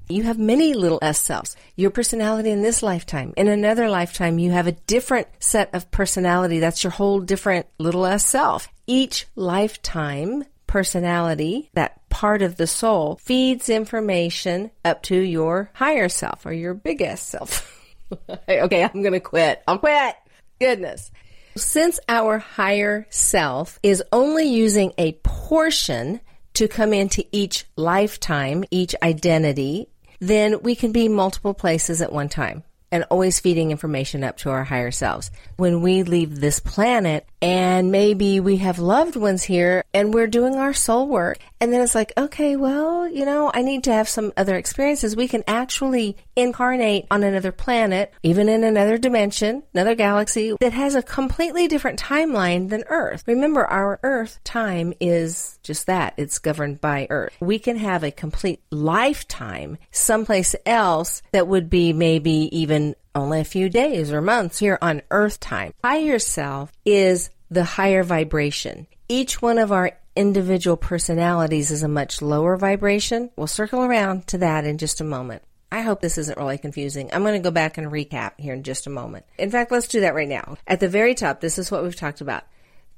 You 0.10 0.24
have 0.24 0.38
many 0.38 0.74
little 0.74 1.00
S 1.02 1.20
selves. 1.20 1.56
Your 1.78 1.90
personality 1.90 2.50
in 2.50 2.62
this 2.62 2.84
lifetime. 2.84 3.34
In 3.38 3.48
another 3.48 3.90
lifetime, 3.90 4.40
you 4.40 4.52
have 4.52 4.68
a 4.68 4.74
different 4.74 5.28
set 5.40 5.74
of 5.74 5.90
personality. 5.92 6.60
That's 6.60 6.84
your 6.84 6.92
whole 6.92 7.22
different 7.22 7.68
little 7.78 8.06
S 8.06 8.26
self. 8.26 8.68
Each 8.88 9.26
lifetime 9.36 10.44
personality, 10.68 11.70
that 11.74 12.08
part 12.10 12.42
of 12.42 12.58
the 12.58 12.68
soul, 12.68 13.20
feeds 13.22 13.70
information 13.70 14.72
up 14.84 15.02
to 15.04 15.16
your 15.16 15.70
higher 15.74 16.10
self 16.10 16.46
or 16.46 16.52
your 16.52 16.74
biggest 16.74 17.30
self. 17.30 17.78
okay, 18.50 18.84
I'm 18.84 19.02
going 19.02 19.14
to 19.14 19.20
quit. 19.22 19.62
I'll 19.68 19.80
quit. 19.80 20.16
Goodness. 20.60 21.12
Since 21.58 22.00
our 22.08 22.38
higher 22.38 23.06
self 23.10 23.78
is 23.84 24.02
only 24.14 24.46
using 24.46 24.94
a 24.98 25.12
portion 25.24 26.22
to 26.54 26.70
come 26.70 26.94
into 26.94 27.26
each 27.34 27.66
lifetime, 27.76 28.64
each 28.72 28.96
identity, 29.04 29.90
then 30.20 30.62
we 30.62 30.76
can 30.76 30.94
be 30.94 31.10
multiple 31.10 31.54
places 31.54 32.02
at 32.02 32.14
one 32.14 32.30
time 32.30 32.64
and 32.92 33.06
always 33.10 33.40
feeding 33.40 33.72
information 33.72 34.24
up 34.24 34.38
to 34.38 34.50
our 34.50 34.64
higher 34.64 34.92
selves. 34.92 35.32
When 35.58 35.82
we 35.82 36.04
leave 36.04 36.40
this 36.40 36.60
planet 36.60 37.26
and 37.42 37.92
maybe 37.92 38.40
we 38.40 38.58
have 38.58 38.80
loved 38.80 39.16
ones 39.16 39.44
here 39.44 39.84
and 39.94 40.14
we're 40.14 40.28
doing 40.28 40.56
our 40.56 40.74
soul 40.74 41.08
work 41.08 41.38
and 41.62 41.72
then 41.72 41.82
it's 41.82 41.94
like, 41.94 42.12
okay, 42.18 42.56
well, 42.56 43.08
you 43.08 43.24
know, 43.24 43.52
I 43.54 43.62
need 43.62 43.84
to 43.84 43.94
have 43.94 44.10
some 44.10 44.34
other 44.36 44.56
experiences. 44.56 45.16
We 45.16 45.28
can 45.28 45.44
actually 45.46 46.18
incarnate 46.36 47.06
on 47.12 47.24
another 47.24 47.52
planet, 47.52 48.12
even 48.24 48.50
in 48.50 48.64
another 48.64 48.98
dimension, 48.98 49.62
another 49.74 49.94
galaxy 49.94 50.56
that 50.60 50.74
has 50.74 50.96
a 50.96 51.04
completely 51.04 51.68
different 51.68 52.00
timeline 52.00 52.70
than 52.70 52.84
Earth. 52.90 53.24
Remember, 53.28 53.64
our 53.64 54.00
Earth 54.02 54.40
time 54.44 54.94
is 55.00 55.60
just 55.62 55.86
that. 55.86 56.16
It's 56.18 56.40
governed 56.40 56.82
by 56.82 57.06
Earth. 57.12 57.34
We 57.40 57.60
can 57.60 57.78
have 57.78 58.04
a 58.04 58.12
complete 58.12 58.62
lifetime 58.72 59.78
someplace 59.92 60.56
else 60.66 61.22
that 61.32 61.48
would 61.48 61.70
be 61.70 61.94
maybe 61.94 62.50
even 62.58 62.81
only 63.14 63.40
a 63.40 63.46
few 63.46 63.70
days 63.70 64.12
or 64.12 64.22
months 64.22 64.60
here 64.60 64.78
on 64.82 65.02
Earth 65.12 65.40
time. 65.40 65.74
Higher 65.84 66.20
self 66.20 66.72
is 66.86 67.30
the 67.50 67.64
higher 67.64 68.04
vibration. 68.04 68.88
Each 69.10 69.42
one 69.42 69.58
of 69.58 69.72
our 69.72 69.92
individual 70.16 70.78
personalities 70.78 71.72
is 71.72 71.84
a 71.84 71.88
much 71.88 72.22
lower 72.22 72.58
vibration. 72.58 73.30
We'll 73.36 73.48
circle 73.48 73.84
around 73.84 74.28
to 74.28 74.38
that 74.40 74.66
in 74.66 74.78
just 74.78 75.02
a 75.02 75.06
moment. 75.06 75.44
I 75.72 75.82
hope 75.82 76.02
this 76.02 76.18
isn't 76.18 76.38
really 76.38 76.58
confusing. 76.58 77.10
I'm 77.14 77.24
going 77.24 77.42
to 77.42 77.44
go 77.44 77.52
back 77.52 77.78
and 77.78 77.88
recap 77.88 78.34
here 78.38 78.54
in 78.54 78.64
just 78.64 78.88
a 78.88 78.90
moment. 78.90 79.26
In 79.38 79.52
fact, 79.52 79.72
let's 79.72 79.88
do 79.88 80.02
that 80.02 80.16
right 80.16 80.28
now. 80.28 80.58
At 80.68 80.82
the 80.82 80.90
very 80.90 81.16
top, 81.16 81.40
this 81.40 81.58
is 81.58 81.72
what 81.72 81.84
we've 81.84 81.96
talked 81.96 82.20
about. 82.20 82.44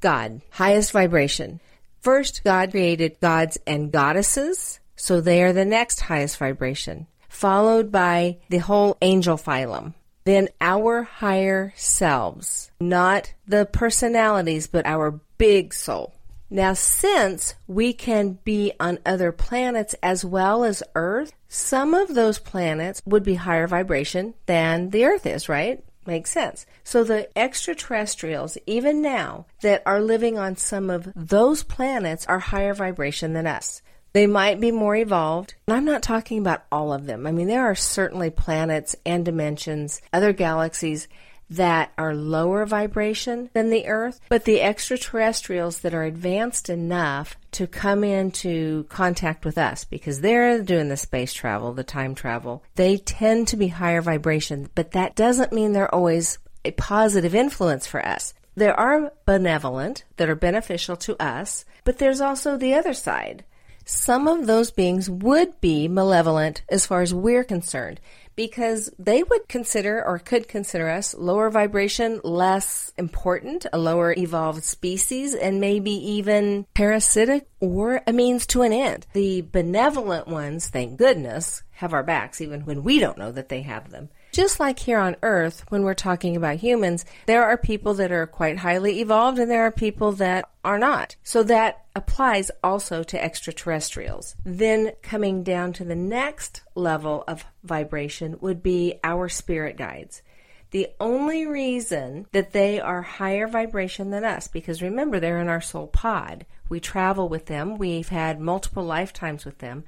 God, 0.02 0.42
highest 0.50 0.92
vibration. 0.92 1.62
First, 2.02 2.44
God 2.44 2.72
created 2.72 3.20
gods 3.22 3.60
and 3.68 3.92
goddesses, 3.92 4.80
so 4.96 5.22
they 5.22 5.44
are 5.44 5.54
the 5.54 5.66
next 5.66 6.02
highest 6.02 6.38
vibration, 6.38 7.08
followed 7.34 7.92
by 7.92 8.38
the 8.50 8.60
whole 8.60 8.98
angel 9.02 9.38
phylum. 9.38 9.94
Then 10.24 10.48
our 10.62 11.04
higher 11.04 11.74
selves, 11.76 12.72
not 12.80 13.34
the 13.46 13.66
personalities, 13.66 14.68
but 14.68 14.86
our 14.86 15.20
big 15.38 15.74
soul. 15.74 16.14
Now, 16.50 16.74
since 16.74 17.56
we 17.68 17.94
can 17.94 18.38
be 18.46 18.74
on 18.80 19.00
other 19.06 19.32
planets 19.32 19.96
as 20.04 20.24
well 20.24 20.64
as 20.64 20.84
Earth, 20.94 21.34
some 21.50 21.94
of 21.94 22.14
those 22.14 22.38
planets 22.38 23.02
would 23.06 23.24
be 23.24 23.36
higher 23.36 23.68
vibration 23.68 24.36
than 24.46 24.92
the 24.92 25.06
Earth 25.06 25.26
is, 25.26 25.50
right? 25.50 25.84
Makes 26.06 26.32
sense. 26.32 26.66
So 26.84 27.04
the 27.04 27.36
extraterrestrials, 27.38 28.58
even 28.68 29.02
now, 29.02 29.48
that 29.62 29.82
are 29.86 30.02
living 30.02 30.38
on 30.38 30.56
some 30.58 30.90
of 30.90 31.12
those 31.16 31.64
planets 31.64 32.26
are 32.28 32.40
higher 32.40 32.74
vibration 32.74 33.34
than 33.34 33.48
us. 33.48 33.82
They 34.14 34.28
might 34.28 34.62
be 34.62 34.72
more 34.72 34.96
evolved. 34.96 35.56
And 35.68 35.76
I'm 35.76 35.86
not 35.86 36.04
talking 36.04 36.38
about 36.38 36.64
all 36.72 36.94
of 36.94 37.06
them. 37.06 37.26
I 37.28 37.32
mean, 37.32 37.48
there 37.48 37.66
are 37.66 37.76
certainly 37.76 38.30
planets 38.30 38.96
and 39.06 39.26
dimensions, 39.26 40.02
other 40.14 40.34
galaxies 40.34 41.08
that 41.50 41.92
are 41.98 42.16
lower 42.16 42.66
vibration 42.66 43.50
than 43.54 43.70
the 43.70 43.88
Earth, 43.88 44.20
but 44.30 44.46
the 44.46 44.62
extraterrestrials 44.62 45.80
that 45.82 45.94
are 45.94 46.04
advanced 46.04 46.70
enough 46.70 47.38
to 47.52 47.68
come 47.68 48.04
into 48.04 48.86
contact 48.86 49.46
with 49.46 49.58
us 49.58 49.84
because 49.84 50.22
they're 50.22 50.62
doing 50.64 50.90
the 50.90 50.98
space 50.98 51.34
travel, 51.34 51.74
the 51.74 51.84
time 51.84 52.16
travel, 52.16 52.64
they 52.76 52.98
tend 52.98 53.48
to 53.48 53.58
be 53.58 53.68
higher 53.68 54.02
vibration, 54.02 54.70
but 54.74 54.92
that 54.92 55.16
doesn't 55.16 55.54
mean 55.54 55.74
they're 55.74 55.94
always 55.94 56.40
a 56.66 56.72
positive 56.72 57.36
influence 57.36 57.86
for 57.86 58.04
us. 58.04 58.34
There 58.56 58.80
are 58.80 59.12
benevolent 59.26 60.06
that 60.18 60.30
are 60.30 60.36
beneficial 60.36 60.96
to 60.98 61.22
us, 61.22 61.66
but 61.84 61.98
there's 61.98 62.22
also 62.22 62.58
the 62.58 62.74
other 62.74 62.94
side. 62.94 63.44
Some 63.86 64.28
of 64.28 64.48
those 64.48 64.72
beings 64.72 65.10
would 65.10 65.60
be 65.60 65.88
malevolent 65.88 66.64
as 66.70 66.86
far 66.86 67.02
as 67.02 67.14
we're 67.14 67.44
concerned 67.44 68.00
because 68.36 68.90
they 68.98 69.24
would 69.24 69.48
consider 69.48 70.04
or 70.04 70.18
could 70.20 70.48
consider 70.48 70.90
us 70.90 71.14
lower 71.14 71.50
vibration, 71.50 72.20
less 72.24 72.92
important, 72.98 73.66
a 73.72 73.78
lower 73.78 74.14
evolved 74.18 74.64
species, 74.64 75.36
and 75.36 75.60
maybe 75.60 75.92
even 75.92 76.66
parasitic 76.74 77.48
or 77.60 78.02
a 78.08 78.14
means 78.14 78.48
to 78.48 78.62
an 78.62 78.74
end. 78.74 79.06
The 79.14 79.42
benevolent 79.42 80.28
ones, 80.28 80.68
thank 80.68 80.98
goodness, 80.98 81.64
have 81.72 81.94
our 81.94 82.04
backs 82.04 82.42
even 82.42 82.66
when 82.66 82.84
we 82.84 83.00
don't 83.00 83.18
know 83.18 83.32
that 83.32 83.50
they 83.50 83.62
have 83.62 83.92
them. 83.92 84.10
Just 84.34 84.60
like 84.60 84.80
here 84.80 84.98
on 84.98 85.16
Earth, 85.22 85.64
when 85.70 85.84
we're 85.84 85.94
talking 85.94 86.36
about 86.36 86.56
humans, 86.56 87.06
there 87.28 87.44
are 87.44 87.56
people 87.56 87.94
that 87.94 88.12
are 88.12 88.26
quite 88.26 88.58
highly 88.58 89.00
evolved 89.00 89.38
and 89.38 89.50
there 89.50 89.62
are 89.62 89.72
people 89.72 90.12
that 90.14 90.50
are 90.66 90.80
not. 90.80 91.16
So 91.24 91.44
that 91.44 91.86
applies 91.96 92.50
also 92.64 93.04
to 93.04 93.24
extraterrestrials. 93.24 94.36
Then 94.44 94.94
coming 95.04 95.44
down 95.44 95.72
to 95.74 95.84
the 95.84 95.96
next 95.96 96.64
level 96.74 97.24
of 97.28 97.46
vibration 97.64 98.40
would 98.42 98.64
be 98.64 99.00
our 99.04 99.30
spirit 99.30 99.78
guides. 99.78 100.24
The 100.72 100.88
only 101.00 101.46
reason 101.46 102.26
that 102.32 102.54
they 102.54 102.80
are 102.80 103.04
higher 103.04 103.48
vibration 103.48 104.10
than 104.10 104.24
us, 104.24 104.48
because 104.48 104.82
remember, 104.82 105.20
they're 105.20 105.42
in 105.42 105.48
our 105.48 105.62
soul 105.62 105.86
pod. 105.86 106.48
We 106.70 106.80
travel 106.80 107.30
with 107.30 107.46
them. 107.46 107.78
We've 107.78 108.10
had 108.10 108.40
multiple 108.40 108.84
lifetimes 108.84 109.46
with 109.46 109.60
them. 109.60 109.84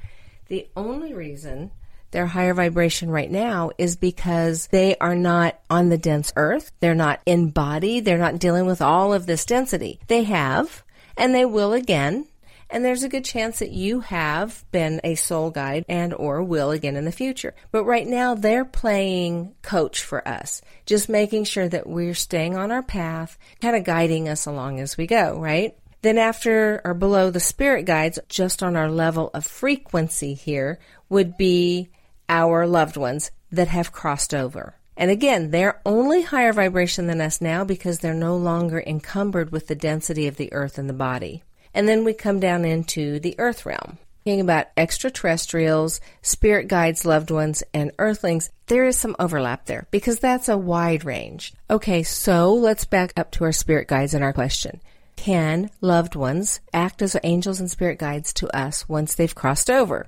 The 0.50 0.70
only 0.78 1.16
reason 1.16 1.72
their 2.12 2.28
higher 2.28 2.54
vibration 2.54 3.10
right 3.10 3.30
now 3.30 3.72
is 3.78 3.96
because 3.96 4.68
they 4.68 4.96
are 4.98 5.16
not 5.16 5.60
on 5.70 5.90
the 5.90 5.98
dense 5.98 6.32
earth. 6.36 6.72
They're 6.80 6.96
not 6.96 7.22
in 7.26 7.52
body. 7.52 8.00
They're 8.00 8.18
not 8.18 8.40
dealing 8.40 8.66
with 8.66 8.82
all 8.82 9.14
of 9.14 9.26
this 9.26 9.46
density. 9.46 10.00
They 10.08 10.24
have, 10.24 10.84
and 11.18 11.36
they 11.36 11.46
will 11.46 11.74
again. 11.74 12.28
And 12.70 12.84
there's 12.84 13.04
a 13.04 13.10
good 13.10 13.26
chance 13.26 13.60
that 13.60 13.72
you 13.72 14.00
have 14.00 14.66
been 14.72 15.00
a 15.04 15.16
soul 15.16 15.52
guide 15.52 15.86
and 15.88 16.14
or 16.14 16.42
will 16.42 16.72
again 16.72 16.96
in 16.96 17.06
the 17.06 17.12
future. 17.12 17.54
But 17.72 17.84
right 17.84 18.08
now 18.08 18.34
they're 18.34 18.66
playing 18.66 19.54
coach 19.62 20.02
for 20.02 20.28
us, 20.28 20.62
just 20.86 21.08
making 21.08 21.44
sure 21.44 21.70
that 21.70 21.88
we're 21.88 22.16
staying 22.16 22.56
on 22.56 22.72
our 22.72 22.82
path, 22.82 23.38
kind 23.62 23.76
of 23.76 23.84
guiding 23.84 24.28
us 24.28 24.46
along 24.46 24.80
as 24.80 24.98
we 24.98 25.06
go, 25.06 25.40
right? 25.40 25.76
Then 26.02 26.18
after 26.18 26.82
or 26.84 26.94
below 26.94 27.30
the 27.30 27.40
spirit 27.40 27.86
guides, 27.86 28.20
just 28.30 28.62
on 28.62 28.76
our 28.76 28.90
level 28.90 29.32
of 29.34 29.46
frequency 29.46 30.34
here, 30.34 30.80
would 31.10 31.38
be 31.38 31.90
our 32.30 32.66
loved 32.68 32.98
ones 32.98 33.32
that 33.52 33.68
have 33.68 33.92
crossed 33.92 34.34
over. 34.34 34.76
And 34.98 35.12
again, 35.12 35.52
they're 35.52 35.82
only 35.86 36.22
higher 36.22 36.54
vibration 36.54 37.08
than 37.08 37.22
us 37.22 37.42
now 37.42 37.64
because 37.64 38.00
they're 38.00 38.14
no 38.14 38.38
longer 38.38 38.82
encumbered 38.86 39.52
with 39.52 39.68
the 39.68 39.76
density 39.76 40.28
of 40.28 40.38
the 40.38 40.52
earth 40.54 40.78
and 40.78 40.90
the 40.90 40.94
body. 40.94 41.44
And 41.74 41.88
then 41.88 42.06
we 42.06 42.14
come 42.14 42.40
down 42.40 42.64
into 42.64 43.20
the 43.20 43.36
earth 43.38 43.66
realm. 43.66 43.98
Talking 44.26 44.42
about 44.42 44.68
extraterrestrials, 44.76 46.02
spirit 46.24 46.68
guides, 46.68 47.06
loved 47.06 47.30
ones, 47.30 47.62
and 47.74 47.92
earthlings, 48.00 48.50
there 48.68 48.86
is 48.86 48.98
some 48.98 49.16
overlap 49.20 49.66
there 49.66 49.86
because 49.92 50.18
that's 50.18 50.50
a 50.50 50.58
wide 50.58 51.04
range. 51.06 51.54
Okay, 51.70 52.02
so 52.02 52.52
let's 52.54 52.86
back 52.86 53.14
up 53.16 53.30
to 53.32 53.44
our 53.44 53.52
spirit 53.52 53.88
guides 53.88 54.16
and 54.16 54.24
our 54.24 54.34
question. 54.34 54.82
Can 55.16 55.70
loved 55.80 56.16
ones 56.16 56.60
act 56.74 57.02
as 57.02 57.16
angels 57.24 57.60
and 57.60 57.70
spirit 57.70 58.00
guides 58.00 58.34
to 58.34 58.48
us 58.56 58.90
once 58.90 59.14
they've 59.14 59.36
crossed 59.36 59.70
over? 59.70 60.08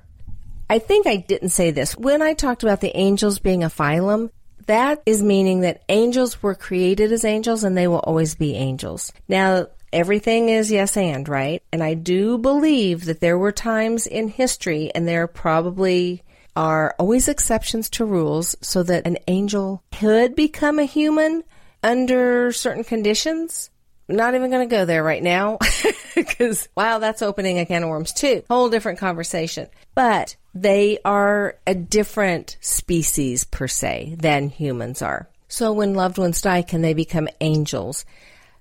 I 0.69 0.79
think 0.79 1.07
I 1.07 1.17
didn't 1.17 1.49
say 1.49 1.71
this. 1.71 1.97
When 1.97 2.21
I 2.21 2.33
talked 2.33 2.63
about 2.63 2.81
the 2.81 2.95
angels 2.95 3.39
being 3.39 3.63
a 3.63 3.69
phylum, 3.69 4.31
that 4.65 5.01
is 5.05 5.23
meaning 5.23 5.61
that 5.61 5.83
angels 5.87 6.43
were 6.43 6.55
created 6.55 7.11
as 7.11 7.23
angels 7.23 7.63
and 7.63 7.77
they 7.77 7.87
will 7.87 7.99
always 7.99 8.35
be 8.35 8.55
angels. 8.55 9.13
Now, 9.29 9.67
everything 9.93 10.49
is 10.49 10.69
yes 10.69 10.97
and, 10.97 11.27
right? 11.29 11.63
And 11.71 11.81
I 11.81 11.93
do 11.93 12.37
believe 12.37 13.05
that 13.05 13.21
there 13.21 13.37
were 13.37 13.53
times 13.53 14.07
in 14.07 14.27
history, 14.27 14.91
and 14.93 15.07
there 15.07 15.27
probably 15.27 16.23
are 16.55 16.95
always 16.99 17.29
exceptions 17.29 17.89
to 17.91 18.05
rules, 18.05 18.55
so 18.61 18.83
that 18.83 19.07
an 19.07 19.17
angel 19.27 19.83
could 19.93 20.35
become 20.35 20.79
a 20.79 20.85
human 20.85 21.43
under 21.81 22.51
certain 22.51 22.83
conditions 22.83 23.69
not 24.09 24.35
even 24.35 24.49
going 24.49 24.67
to 24.67 24.73
go 24.73 24.85
there 24.85 25.03
right 25.03 25.21
now 25.21 25.57
because 26.15 26.69
wow, 26.75 26.99
that's 26.99 27.21
opening 27.21 27.59
a 27.59 27.65
can 27.65 27.83
of 27.83 27.89
worms 27.89 28.13
too. 28.13 28.43
Whole 28.49 28.69
different 28.69 28.99
conversation. 28.99 29.67
But 29.95 30.35
they 30.61 30.99
are 31.05 31.55
a 31.65 31.75
different 31.75 32.57
species 32.61 33.43
per 33.43 33.67
se 33.67 34.15
than 34.19 34.49
humans 34.49 35.01
are. 35.01 35.29
So 35.47 35.71
when 35.71 35.93
loved 35.93 36.17
ones 36.17 36.41
die, 36.41 36.61
can 36.61 36.81
they 36.81 36.93
become 36.93 37.29
angels? 37.39 38.05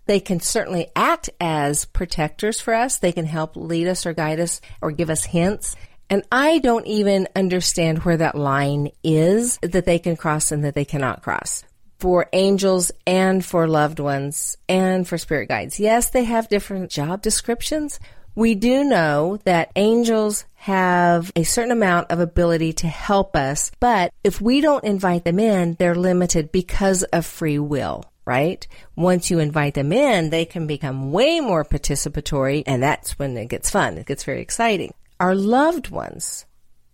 They 0.06 0.20
can 0.20 0.40
certainly 0.40 0.88
act 0.94 1.30
as 1.40 1.84
protectors 1.84 2.60
for 2.60 2.74
us. 2.74 2.98
They 2.98 3.12
can 3.12 3.26
help 3.26 3.56
lead 3.56 3.88
us 3.88 4.06
or 4.06 4.12
guide 4.12 4.38
us 4.38 4.60
or 4.80 4.92
give 4.92 5.10
us 5.10 5.24
hints. 5.24 5.74
And 6.08 6.22
I 6.30 6.58
don't 6.58 6.86
even 6.86 7.26
understand 7.34 8.04
where 8.04 8.16
that 8.16 8.36
line 8.36 8.90
is 9.02 9.58
that 9.62 9.84
they 9.84 9.98
can 9.98 10.16
cross 10.16 10.52
and 10.52 10.64
that 10.64 10.74
they 10.74 10.84
cannot 10.84 11.22
cross 11.22 11.64
for 11.98 12.28
angels 12.32 12.92
and 13.06 13.44
for 13.44 13.66
loved 13.66 13.98
ones 13.98 14.56
and 14.68 15.08
for 15.08 15.18
spirit 15.18 15.48
guides. 15.48 15.80
Yes, 15.80 16.10
they 16.10 16.24
have 16.24 16.48
different 16.48 16.90
job 16.90 17.22
descriptions. 17.22 17.98
We 18.37 18.55
do 18.55 18.85
know 18.85 19.38
that 19.45 19.73
angels 19.75 20.45
have 20.55 21.33
a 21.35 21.43
certain 21.43 21.73
amount 21.73 22.11
of 22.11 22.21
ability 22.21 22.75
to 22.75 22.87
help 22.87 23.35
us, 23.35 23.73
but 23.81 24.12
if 24.23 24.40
we 24.40 24.61
don't 24.61 24.85
invite 24.85 25.25
them 25.25 25.38
in, 25.38 25.75
they're 25.78 25.95
limited 25.95 26.52
because 26.52 27.02
of 27.02 27.26
free 27.26 27.59
will 27.59 28.05
right? 28.26 28.66
Once 28.97 29.31
you 29.31 29.38
invite 29.38 29.75
them 29.75 29.93
in, 29.93 30.31
they 30.31 30.45
can 30.45 30.66
become 30.66 31.12
way 31.12 31.38
more 31.38 31.64
participatory, 31.64 32.64
and 32.66 32.83
that's 32.83 33.16
when 33.21 33.37
it 33.37 33.49
gets 33.49 33.71
fun. 33.71 33.97
It 33.97 34.07
gets 34.07 34.25
very 34.25 34.43
exciting. 34.43 34.93
Our 35.21 35.37
loved 35.37 35.90
ones 35.90 36.45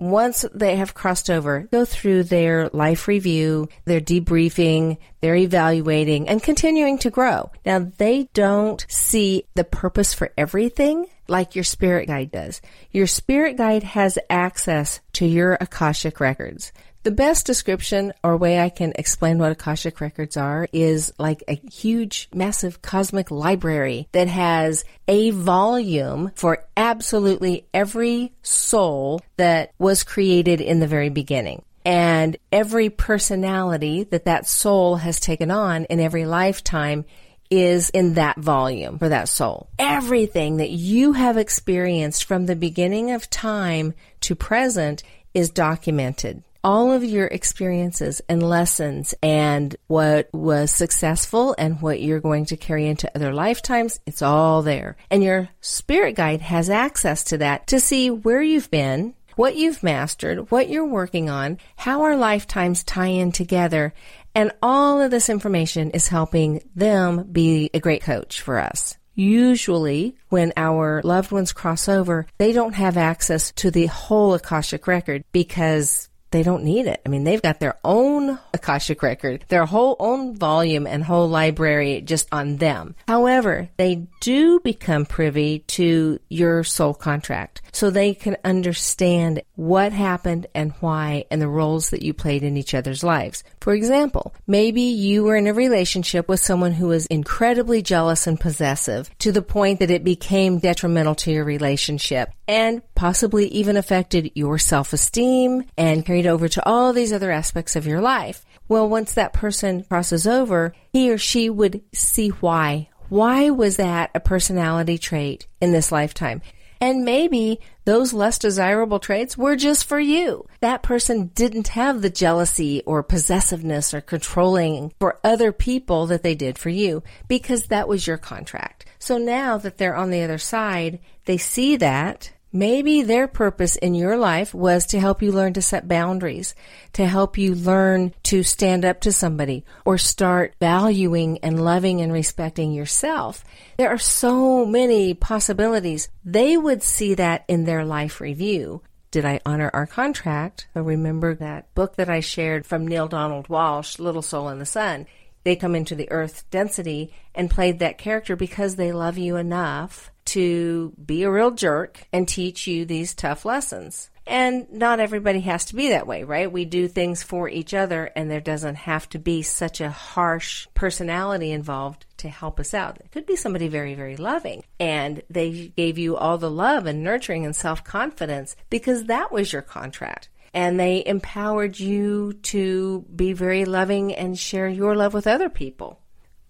once 0.03 0.45
they 0.53 0.77
have 0.77 0.95
crossed 0.95 1.31
over, 1.31 1.69
go 1.71 1.85
through 1.85 2.25
their 2.25 2.69
life 2.71 3.07
review, 3.07 3.69
their 3.85 4.01
debriefing, 4.01 4.99
their 5.21 5.37
evaluating, 5.37 6.29
and 6.29 6.43
continuing 6.43 6.99
to 6.99 7.11
grow. 7.11 7.51
Now, 7.65 7.93
they 7.99 8.29
don't 8.35 8.85
see 8.89 9.45
the 9.55 9.63
purpose 9.63 10.13
for 10.13 10.33
everything 10.37 11.07
like 11.29 11.55
your 11.55 11.64
spirit 11.64 12.07
guide 12.09 12.31
does. 12.31 12.61
Your 12.91 13.07
spirit 13.07 13.57
guide 13.57 13.83
has 13.83 14.19
access 14.29 15.00
to 15.14 15.26
your 15.26 15.57
Akashic 15.61 16.21
records. 16.21 16.73
The 17.05 17.11
best 17.11 17.47
description 17.47 18.12
or 18.23 18.37
way 18.37 18.61
I 18.61 18.69
can 18.69 18.93
explain 18.95 19.38
what 19.38 19.50
Akashic 19.50 20.00
Records 20.00 20.37
are 20.37 20.69
is 20.73 21.12
like 21.19 21.43
a 21.49 21.61
huge, 21.69 22.29
massive 22.33 22.81
cosmic 22.81 23.33
library 23.33 24.07
that 24.12 24.29
has 24.29 24.85
a 25.09 25.31
volume 25.31 26.31
for 26.37 26.64
absolutely 26.76 27.67
every 27.75 28.33
soul 28.43 29.21
that 29.37 29.73
was 29.81 30.05
created 30.05 30.61
in 30.61 30.79
the 30.79 30.87
very 30.87 31.09
beginning. 31.09 31.64
And 31.85 32.37
every 32.52 32.88
personality 32.88 34.05
that 34.05 34.26
that 34.26 34.47
soul 34.47 34.95
has 34.95 35.19
taken 35.19 35.50
on 35.50 35.87
in 35.87 35.99
every 35.99 36.25
lifetime 36.25 37.05
is 37.52 37.90
in 37.90 38.14
that 38.14 38.38
volume 38.38 38.99
for 38.99 39.11
that 39.11 39.28
soul. 39.28 39.68
Everything 39.78 40.56
that 40.56 40.71
you 40.71 41.12
have 41.12 41.37
experienced 41.37 42.25
from 42.25 42.47
the 42.47 42.56
beginning 42.56 43.11
of 43.11 43.28
time 43.28 43.92
to 44.23 44.35
present 44.35 45.02
is 45.35 45.50
documented 45.50 46.42
all 46.64 46.92
of 46.92 47.02
your 47.02 47.26
experiences 47.26 48.23
and 48.28 48.42
lessons 48.42 49.14
and 49.23 49.75
what 49.88 50.28
was 50.32 50.71
successful 50.71 51.54
and 51.59 51.82
what 51.82 52.00
you're 52.00 52.21
going 52.21 52.47
to 52.47 52.56
carry 52.56 52.87
into 52.87 53.11
other 53.14 53.32
lifetimes, 53.32 53.99
it's 54.06 54.23
all 54.23 54.62
there. 54.62 54.97
And 55.11 55.25
your 55.25 55.49
spirit 55.61 56.14
guide 56.14 56.40
has 56.40 56.71
access 56.71 57.25
to 57.25 57.38
that 57.38 57.66
to 57.68 57.80
see 57.80 58.11
where 58.11 58.42
you've 58.42 58.71
been, 58.71 59.14
what 59.35 59.56
you've 59.56 59.82
mastered, 59.82 60.50
what 60.50 60.68
you're 60.68 60.87
working 60.87 61.28
on, 61.28 61.59
how 61.76 62.02
our 62.02 62.16
lifetimes 62.16 62.85
tie 62.85 63.06
in 63.06 63.32
together. 63.32 63.92
And 64.35 64.53
all 64.62 65.01
of 65.01 65.11
this 65.11 65.29
information 65.29 65.91
is 65.91 66.09
helping 66.09 66.62
them 66.75 67.25
be 67.31 67.71
a 67.75 67.81
great 67.81 68.03
coach 68.03 68.41
for 68.41 68.59
us. 68.59 68.97
Usually, 69.15 70.17
when 70.31 70.53
our 70.57 71.03
loved 71.05 71.33
ones 71.33 71.53
cross 71.53 71.89
over, 71.89 72.27
they 72.39 72.53
don't 72.53 72.75
have 72.75 72.97
access 72.97 73.53
to 73.57 73.71
the 73.71 73.87
whole 73.87 74.33
Akashic 74.33 74.87
record 74.87 75.25
because 75.33 76.09
they 76.33 76.43
don't 76.43 76.65
need 76.65 76.87
it. 76.87 77.01
I 77.05 77.09
mean, 77.09 77.25
they've 77.25 77.43
got 77.43 77.61
their 77.61 77.79
own 77.85 78.39
Akashic 78.55 79.03
record, 79.03 79.45
their 79.49 79.67
whole 79.67 79.97
own 80.01 80.37
volume 80.37 80.87
and 80.87 81.05
whole 81.05 81.29
library 81.29 82.01
just 82.01 82.29
on 82.33 82.57
them. 82.57 82.95
However, 83.07 83.69
they 83.77 84.07
do 84.21 84.61
become 84.61 85.07
privy 85.07 85.61
to 85.61 86.19
your 86.29 86.65
soul 86.65 86.95
contract 86.95 87.62
so 87.73 87.91
they 87.91 88.15
can 88.15 88.37
understand 88.45 89.43
what 89.55 89.93
happened 89.93 90.47
and 90.55 90.73
why 90.81 91.25
and 91.31 91.41
the 91.41 91.49
roles 91.49 91.91
that 91.91 92.03
you 92.03 92.15
played 92.15 92.43
in 92.43 92.57
each 92.57 92.75
other's 92.75 93.05
lives. 93.05 93.45
For 93.61 93.75
example, 93.75 94.35
maybe 94.47 94.83
you 94.83 95.25
were 95.25 95.37
in 95.37 95.47
a 95.47 95.55
relationship 95.55 96.29
with 96.29 96.41
someone 96.41 96.73
who 96.73 96.89
was 96.89 97.07
incredibly 97.07 97.83
jealous 97.83 98.27
and 98.27 98.39
possessive 98.39 99.11
to 99.19 99.33
the 99.33 99.43
point 99.43 99.81
that 99.81 99.91
it 99.91 100.05
became 100.05 100.59
detrimental 100.59 101.15
to 101.17 101.33
your 101.33 101.45
relationship 101.45 102.31
and 102.47 102.83
possibly 102.95 103.47
even 103.49 103.77
affected 103.77 104.33
your 104.35 104.59
self-esteem 104.59 105.65
and 105.77 106.05
carried 106.05 106.27
over 106.27 106.49
to 106.49 106.67
all 106.67 106.93
these 106.93 107.13
other 107.13 107.31
aspects 107.31 107.77
of 107.77 107.87
your 107.87 108.01
life. 108.01 108.45
Well, 108.69 108.89
once 108.89 109.15
that 109.15 109.33
person 109.33 109.85
crosses 109.85 110.27
over, 110.27 110.75
he 110.93 111.11
or 111.13 111.19
she 111.19 111.51
would 111.51 111.83
see 111.93 112.29
why. 112.29 112.89
Why 113.09 113.51
was 113.51 113.77
that 113.77 114.11
a 114.15 114.21
personality 114.21 114.97
trait 114.97 115.47
in 115.61 115.73
this 115.73 115.93
lifetime? 115.93 116.41
And 116.81 117.05
maybe 117.05 117.61
those 117.85 118.13
less 118.13 118.39
desirable 118.39 118.99
traits 118.99 119.39
were 119.39 119.55
just 119.55 119.85
for 119.85 120.01
you. 120.01 120.47
That 120.61 120.83
person 120.83 121.27
didn't 121.35 121.69
have 121.69 122.03
the 122.03 122.11
jealousy 122.11 122.83
or 122.87 123.05
possessiveness 123.05 123.95
or 123.95 124.01
controlling 124.01 124.93
for 124.99 125.21
other 125.23 125.53
people 125.53 126.07
that 126.07 126.25
they 126.25 126.35
did 126.35 126.59
for 126.59 126.71
you 126.71 127.05
because 127.29 127.67
that 127.67 127.87
was 127.87 128.07
your 128.07 128.19
contract. 128.19 128.87
So 129.02 129.18
now 129.18 129.59
that 129.59 129.78
they're 129.78 129.97
on 129.97 130.11
the 130.11 130.23
other 130.23 130.38
side, 130.38 131.00
they 131.25 131.37
see 131.37 131.75
that 131.76 132.30
Maybe 132.54 133.00
their 133.00 133.28
purpose 133.28 133.76
in 133.76 133.94
your 133.94 134.18
life 134.18 134.52
was 134.52 134.85
to 134.88 135.00
help 135.00 135.23
you 135.23 135.32
learn 135.32 135.54
to 135.54 135.62
set 135.62 135.88
boundaries, 135.88 136.54
to 136.92 137.06
help 137.06 137.38
you 137.38 137.54
learn 137.54 138.12
to 138.25 138.42
stand 138.42 138.85
up 138.85 139.00
to 139.00 139.11
somebody 139.11 139.64
or 139.87 139.97
start 139.97 140.54
valuing 140.61 141.38
and 141.38 141.64
loving 141.64 142.02
and 142.02 142.12
respecting 142.12 142.73
yourself. 142.73 143.42
There 143.78 143.88
are 143.88 143.97
so 143.97 144.66
many 144.66 145.14
possibilities. 145.14 146.11
They 146.26 146.59
would 146.59 146.82
see 146.82 147.14
that 147.14 147.47
in 147.49 147.64
their 147.64 147.87
life 147.87 148.21
review. 148.21 148.82
Did 149.11 149.25
I 149.25 149.40
honor 149.47 149.71
our 149.73 149.87
contract? 149.87 150.68
I 150.75 150.80
remember 150.80 151.35
that 151.37 151.75
book 151.75 151.97
that 151.97 152.11
I 152.11 152.21
shared 152.21 152.66
from 152.66 152.87
Neale 152.87 153.09
Donald 153.09 153.49
Walsch, 153.49 153.99
Little 153.99 154.21
Soul 154.21 154.50
in 154.50 154.59
the 154.59 154.66
Sun. 154.66 155.06
They 155.45 155.57
come 155.57 155.75
into 155.75 155.95
the 155.95 156.11
earth 156.11 156.45
density 156.51 157.13
and 157.35 157.51
played 157.51 157.79
that 157.79 157.99
character 157.99 158.37
because 158.37 158.77
they 158.77 158.93
love 158.93 159.19
you 159.19 159.37
enough 159.37 160.11
to 160.25 160.93
be 161.05 161.25
a 161.25 161.31
real 161.31 161.51
jerk 161.51 162.07
and 162.13 162.29
teach 162.29 162.67
you 162.67 162.85
these 162.85 163.15
tough 163.15 163.45
lessons. 163.45 164.11
And 164.25 164.71
not 164.73 165.01
everybody 165.01 165.41
has 165.41 165.65
to 165.67 165.75
be 165.75 165.89
that 165.89 166.07
way, 166.07 166.23
right? 166.23 166.51
We 166.51 166.65
do 166.65 166.87
things 166.87 167.25
for 167.25 167.49
each 167.49 167.75
other 167.75 168.11
and 168.15 168.31
there 168.31 168.41
doesn't 168.41 168.77
have 168.77 169.09
to 169.11 169.19
be 169.19 169.43
such 169.43 169.81
a 169.81 169.91
harsh 169.91 170.69
personality 170.75 171.51
involved 171.51 172.07
to 172.19 172.29
help 172.29 172.61
us 172.61 172.73
out. 172.73 172.99
It 173.01 173.11
could 173.11 173.27
be 173.27 173.35
somebody 173.35 173.67
very, 173.67 173.95
very 173.95 174.17
loving 174.17 174.63
and 174.79 175.23
they 175.29 175.73
gave 175.77 175.99
you 175.99 176.17
all 176.17 176.39
the 176.39 176.51
love 176.51 176.87
and 176.87 177.03
nurturing 177.03 177.45
and 177.45 177.57
self 177.57 177.83
confidence 177.83 178.55
because 178.71 179.07
that 179.07 179.33
was 179.33 179.53
your 179.53 179.63
contract. 179.63 180.29
And 180.54 180.78
they 180.78 181.04
empowered 181.04 181.78
you 181.78 182.35
to 182.35 183.06
be 183.14 183.32
very 183.32 183.64
loving 183.64 184.14
and 184.14 184.38
share 184.38 184.68
your 184.68 184.94
love 184.94 185.14
with 185.14 185.26
other 185.26 185.49
people. 185.49 185.99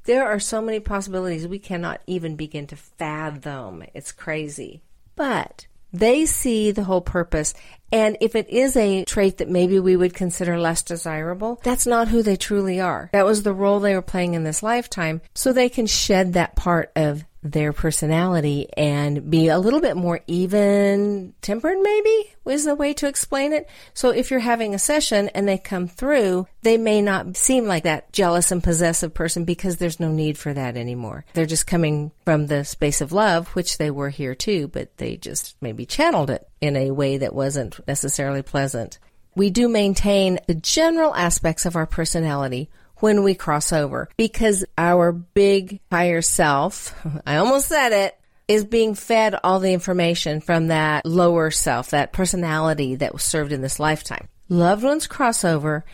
There 0.04 0.26
are 0.26 0.40
so 0.40 0.60
many 0.60 0.80
possibilities 0.80 1.46
we 1.46 1.60
cannot 1.60 2.00
even 2.08 2.34
begin 2.34 2.66
to 2.68 2.76
fathom. 2.76 3.84
It's 3.94 4.10
crazy. 4.10 4.82
But 5.14 5.66
they 5.92 6.26
see 6.26 6.72
the 6.72 6.84
whole 6.84 7.00
purpose. 7.00 7.54
And 7.92 8.16
if 8.20 8.34
it 8.34 8.48
is 8.48 8.74
a 8.76 9.04
trait 9.04 9.38
that 9.38 9.50
maybe 9.50 9.78
we 9.78 9.96
would 9.96 10.14
consider 10.14 10.58
less 10.58 10.82
desirable, 10.82 11.60
that's 11.62 11.86
not 11.86 12.08
who 12.08 12.22
they 12.22 12.36
truly 12.36 12.80
are. 12.80 13.10
That 13.12 13.26
was 13.26 13.42
the 13.42 13.52
role 13.52 13.80
they 13.80 13.94
were 13.94 14.02
playing 14.02 14.34
in 14.34 14.44
this 14.44 14.62
lifetime. 14.62 15.20
So 15.34 15.52
they 15.52 15.68
can 15.68 15.86
shed 15.86 16.32
that 16.32 16.56
part 16.56 16.90
of 16.96 17.24
their 17.42 17.72
personality 17.72 18.68
and 18.76 19.28
be 19.28 19.48
a 19.48 19.58
little 19.58 19.80
bit 19.80 19.96
more 19.96 20.20
even 20.26 21.34
tempered, 21.42 21.78
maybe 21.80 22.34
is 22.46 22.64
the 22.64 22.74
way 22.74 22.92
to 22.94 23.08
explain 23.08 23.52
it. 23.52 23.68
So 23.94 24.10
if 24.10 24.30
you're 24.30 24.40
having 24.40 24.74
a 24.74 24.78
session 24.78 25.28
and 25.30 25.46
they 25.46 25.58
come 25.58 25.88
through, 25.88 26.46
they 26.62 26.78
may 26.78 27.02
not 27.02 27.36
seem 27.36 27.66
like 27.66 27.84
that 27.84 28.12
jealous 28.12 28.50
and 28.52 28.62
possessive 28.62 29.12
person 29.12 29.44
because 29.44 29.76
there's 29.76 30.00
no 30.00 30.10
need 30.10 30.38
for 30.38 30.52
that 30.52 30.76
anymore. 30.76 31.24
They're 31.34 31.46
just 31.46 31.66
coming 31.66 32.12
from 32.24 32.46
the 32.46 32.64
space 32.64 33.00
of 33.00 33.12
love, 33.12 33.48
which 33.48 33.78
they 33.78 33.90
were 33.90 34.10
here 34.10 34.34
too, 34.34 34.68
but 34.68 34.96
they 34.98 35.16
just 35.16 35.56
maybe 35.60 35.84
channeled 35.84 36.30
it 36.30 36.48
in 36.62 36.76
a 36.76 36.92
way 36.92 37.18
that 37.18 37.34
wasn't 37.34 37.86
necessarily 37.86 38.40
pleasant. 38.40 38.98
We 39.34 39.50
do 39.50 39.68
maintain 39.68 40.38
the 40.46 40.54
general 40.54 41.14
aspects 41.14 41.66
of 41.66 41.76
our 41.76 41.86
personality 41.86 42.70
when 42.96 43.24
we 43.24 43.34
cross 43.34 43.72
over 43.72 44.08
because 44.16 44.64
our 44.78 45.10
big 45.12 45.80
higher 45.90 46.22
self, 46.22 46.94
I 47.26 47.36
almost 47.36 47.68
said 47.68 47.92
it, 47.92 48.18
is 48.48 48.64
being 48.64 48.94
fed 48.94 49.34
all 49.42 49.58
the 49.58 49.72
information 49.72 50.40
from 50.40 50.68
that 50.68 51.04
lower 51.04 51.50
self, 51.50 51.90
that 51.90 52.12
personality 52.12 52.96
that 52.96 53.12
was 53.12 53.22
served 53.22 53.52
in 53.52 53.60
this 53.60 53.80
lifetime. 53.80 54.28
Loved 54.48 54.84
ones 54.84 55.06
cross 55.06 55.44
over 55.44 55.84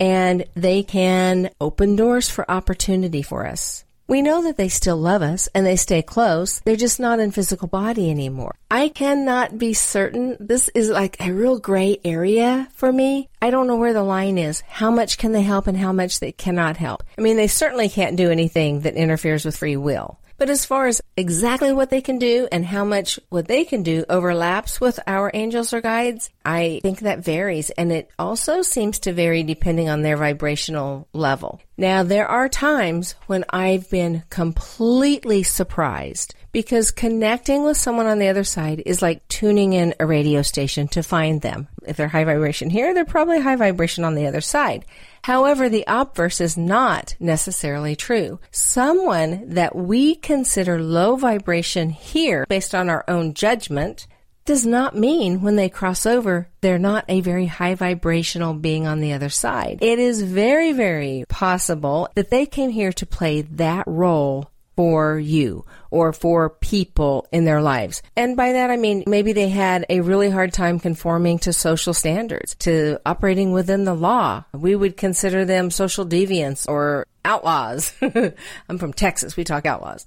and 0.00 0.44
they 0.54 0.82
can 0.82 1.50
open 1.60 1.96
doors 1.96 2.28
for 2.28 2.50
opportunity 2.50 3.22
for 3.22 3.46
us. 3.46 3.84
We 4.08 4.22
know 4.22 4.42
that 4.44 4.56
they 4.56 4.68
still 4.68 4.96
love 4.96 5.22
us 5.22 5.48
and 5.52 5.66
they 5.66 5.74
stay 5.74 6.00
close. 6.00 6.60
They're 6.60 6.76
just 6.76 7.00
not 7.00 7.18
in 7.18 7.32
physical 7.32 7.66
body 7.66 8.08
anymore. 8.08 8.54
I 8.70 8.88
cannot 8.88 9.58
be 9.58 9.72
certain. 9.74 10.36
This 10.38 10.68
is 10.68 10.90
like 10.90 11.16
a 11.20 11.32
real 11.32 11.58
gray 11.58 11.98
area 12.04 12.68
for 12.74 12.92
me. 12.92 13.28
I 13.42 13.50
don't 13.50 13.66
know 13.66 13.76
where 13.76 13.92
the 13.92 14.04
line 14.04 14.38
is. 14.38 14.60
How 14.68 14.92
much 14.92 15.18
can 15.18 15.32
they 15.32 15.42
help 15.42 15.66
and 15.66 15.76
how 15.76 15.92
much 15.92 16.20
they 16.20 16.30
cannot 16.30 16.76
help? 16.76 17.02
I 17.18 17.20
mean, 17.20 17.36
they 17.36 17.48
certainly 17.48 17.88
can't 17.88 18.16
do 18.16 18.30
anything 18.30 18.82
that 18.82 18.94
interferes 18.94 19.44
with 19.44 19.56
free 19.56 19.76
will. 19.76 20.18
But 20.38 20.50
as 20.50 20.64
far 20.64 20.86
as 20.86 21.00
exactly 21.16 21.72
what 21.72 21.90
they 21.90 22.00
can 22.00 22.18
do 22.18 22.46
and 22.52 22.64
how 22.64 22.84
much 22.84 23.18
what 23.30 23.48
they 23.48 23.64
can 23.64 23.82
do 23.82 24.04
overlaps 24.08 24.80
with 24.80 25.00
our 25.06 25.30
angels 25.32 25.72
or 25.72 25.80
guides, 25.80 26.30
I 26.44 26.80
think 26.82 27.00
that 27.00 27.24
varies. 27.24 27.70
And 27.70 27.90
it 27.90 28.10
also 28.18 28.62
seems 28.62 28.98
to 29.00 29.12
vary 29.12 29.42
depending 29.42 29.88
on 29.88 30.02
their 30.02 30.16
vibrational 30.16 31.08
level. 31.12 31.60
Now, 31.78 32.02
there 32.02 32.26
are 32.26 32.48
times 32.48 33.16
when 33.26 33.44
I've 33.50 33.90
been 33.90 34.22
completely 34.30 35.42
surprised 35.42 36.34
because 36.50 36.90
connecting 36.90 37.64
with 37.64 37.76
someone 37.76 38.06
on 38.06 38.18
the 38.18 38.28
other 38.28 38.44
side 38.44 38.82
is 38.86 39.02
like 39.02 39.28
tuning 39.28 39.74
in 39.74 39.94
a 40.00 40.06
radio 40.06 40.40
station 40.40 40.88
to 40.88 41.02
find 41.02 41.42
them. 41.42 41.68
If 41.86 41.98
they're 41.98 42.08
high 42.08 42.24
vibration 42.24 42.70
here, 42.70 42.94
they're 42.94 43.04
probably 43.04 43.42
high 43.42 43.56
vibration 43.56 44.04
on 44.04 44.14
the 44.14 44.26
other 44.26 44.40
side. 44.40 44.86
However, 45.22 45.68
the 45.68 45.84
obverse 45.86 46.40
is 46.40 46.56
not 46.56 47.14
necessarily 47.20 47.94
true. 47.94 48.40
Someone 48.50 49.50
that 49.50 49.76
we 49.76 50.14
consider 50.14 50.80
low 50.80 51.16
vibration 51.16 51.90
here 51.90 52.46
based 52.48 52.74
on 52.74 52.88
our 52.88 53.04
own 53.06 53.34
judgment 53.34 54.06
does 54.46 54.64
not 54.64 54.96
mean 54.96 55.42
when 55.42 55.56
they 55.56 55.68
cross 55.68 56.06
over, 56.06 56.48
they're 56.60 56.78
not 56.78 57.04
a 57.08 57.20
very 57.20 57.46
high 57.46 57.74
vibrational 57.74 58.54
being 58.54 58.86
on 58.86 59.00
the 59.00 59.12
other 59.12 59.28
side. 59.28 59.78
It 59.82 59.98
is 59.98 60.22
very, 60.22 60.72
very 60.72 61.24
possible 61.28 62.08
that 62.14 62.30
they 62.30 62.46
came 62.46 62.70
here 62.70 62.92
to 62.94 63.06
play 63.06 63.42
that 63.42 63.84
role 63.86 64.50
for 64.76 65.18
you 65.18 65.64
or 65.90 66.12
for 66.12 66.50
people 66.50 67.26
in 67.32 67.44
their 67.44 67.62
lives. 67.62 68.02
And 68.14 68.36
by 68.36 68.52
that 68.52 68.70
I 68.70 68.76
mean 68.76 69.04
maybe 69.06 69.32
they 69.32 69.48
had 69.48 69.86
a 69.88 70.02
really 70.02 70.30
hard 70.30 70.52
time 70.52 70.78
conforming 70.78 71.38
to 71.40 71.52
social 71.52 71.94
standards, 71.94 72.54
to 72.56 73.00
operating 73.06 73.52
within 73.52 73.84
the 73.84 73.94
law. 73.94 74.44
We 74.52 74.76
would 74.76 74.96
consider 74.96 75.44
them 75.44 75.70
social 75.70 76.06
deviants 76.06 76.68
or 76.68 77.06
outlaws. 77.24 77.92
I'm 78.68 78.78
from 78.78 78.92
Texas, 78.92 79.36
we 79.36 79.44
talk 79.44 79.66
outlaws. 79.66 80.06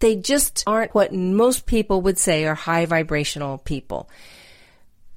They 0.00 0.16
just 0.16 0.64
aren't 0.66 0.94
what 0.94 1.12
most 1.12 1.66
people 1.66 2.02
would 2.02 2.18
say 2.18 2.44
are 2.46 2.54
high 2.54 2.86
vibrational 2.86 3.58
people. 3.58 4.08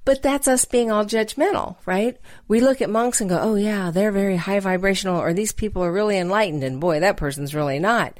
But 0.05 0.21
that's 0.21 0.49
us 0.49 0.65
being 0.65 0.91
all 0.91 1.05
judgmental, 1.05 1.77
right? 1.85 2.17
We 2.49 2.59
look 2.59 2.81
at 2.81 2.89
monks 2.89 3.21
and 3.21 3.29
go, 3.29 3.39
oh 3.41 3.55
yeah, 3.55 3.89
they're 3.89 4.11
very 4.11 4.35
high 4.35 4.59
vibrational, 4.59 5.19
or 5.19 5.33
these 5.33 5.53
people 5.53 5.81
are 5.83 5.91
really 5.91 6.17
enlightened, 6.17 6.63
and 6.63 6.81
boy, 6.81 6.99
that 6.99 7.15
person's 7.15 7.55
really 7.55 7.79
not. 7.79 8.19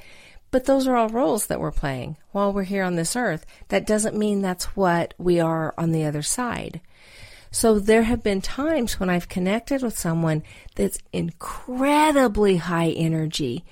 But 0.49 0.65
those 0.65 0.87
are 0.87 0.95
all 0.95 1.09
roles 1.09 1.47
that 1.47 1.59
we're 1.59 1.71
playing 1.71 2.15
while 2.31 2.53
we're 2.53 2.63
here 2.63 2.83
on 2.83 2.95
this 2.95 3.15
earth. 3.15 3.45
That 3.67 3.87
doesn't 3.87 4.15
mean 4.15 4.41
that's 4.41 4.77
what 4.77 5.13
we 5.17 5.39
are 5.39 5.73
on 5.77 5.91
the 5.91 6.05
other 6.05 6.21
side. 6.21 6.79
So 7.51 7.79
there 7.79 8.03
have 8.03 8.23
been 8.23 8.41
times 8.41 8.99
when 8.99 9.09
I've 9.09 9.27
connected 9.29 9.83
with 9.83 9.97
someone 9.97 10.43
that's 10.75 10.99
incredibly 11.11 12.57
high 12.57 12.89
energy. 12.89 13.65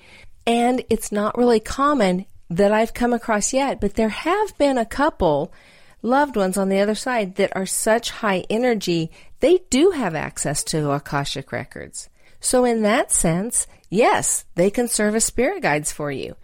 And 0.46 0.84
it's 0.90 1.12
not 1.12 1.38
really 1.38 1.60
common 1.60 2.26
that 2.56 2.72
I've 2.72 2.94
come 2.94 3.12
across 3.12 3.52
yet, 3.52 3.80
but 3.80 3.94
there 3.94 4.08
have 4.08 4.56
been 4.58 4.78
a 4.78 4.86
couple 4.86 5.52
loved 6.02 6.36
ones 6.36 6.56
on 6.56 6.68
the 6.68 6.80
other 6.80 6.94
side 6.94 7.36
that 7.36 7.54
are 7.56 7.66
such 7.66 8.10
high 8.10 8.44
energy, 8.50 9.10
they 9.40 9.60
do 9.70 9.90
have 9.90 10.14
access 10.14 10.64
to 10.64 10.90
Akashic 10.90 11.52
records. 11.52 12.08
So 12.40 12.64
in 12.64 12.82
that 12.82 13.12
sense, 13.12 13.66
yes, 13.88 14.44
they 14.56 14.70
can 14.70 14.88
serve 14.88 15.14
as 15.14 15.24
spirit 15.24 15.62
guides 15.62 15.92
for 15.92 16.10
you. 16.10 16.36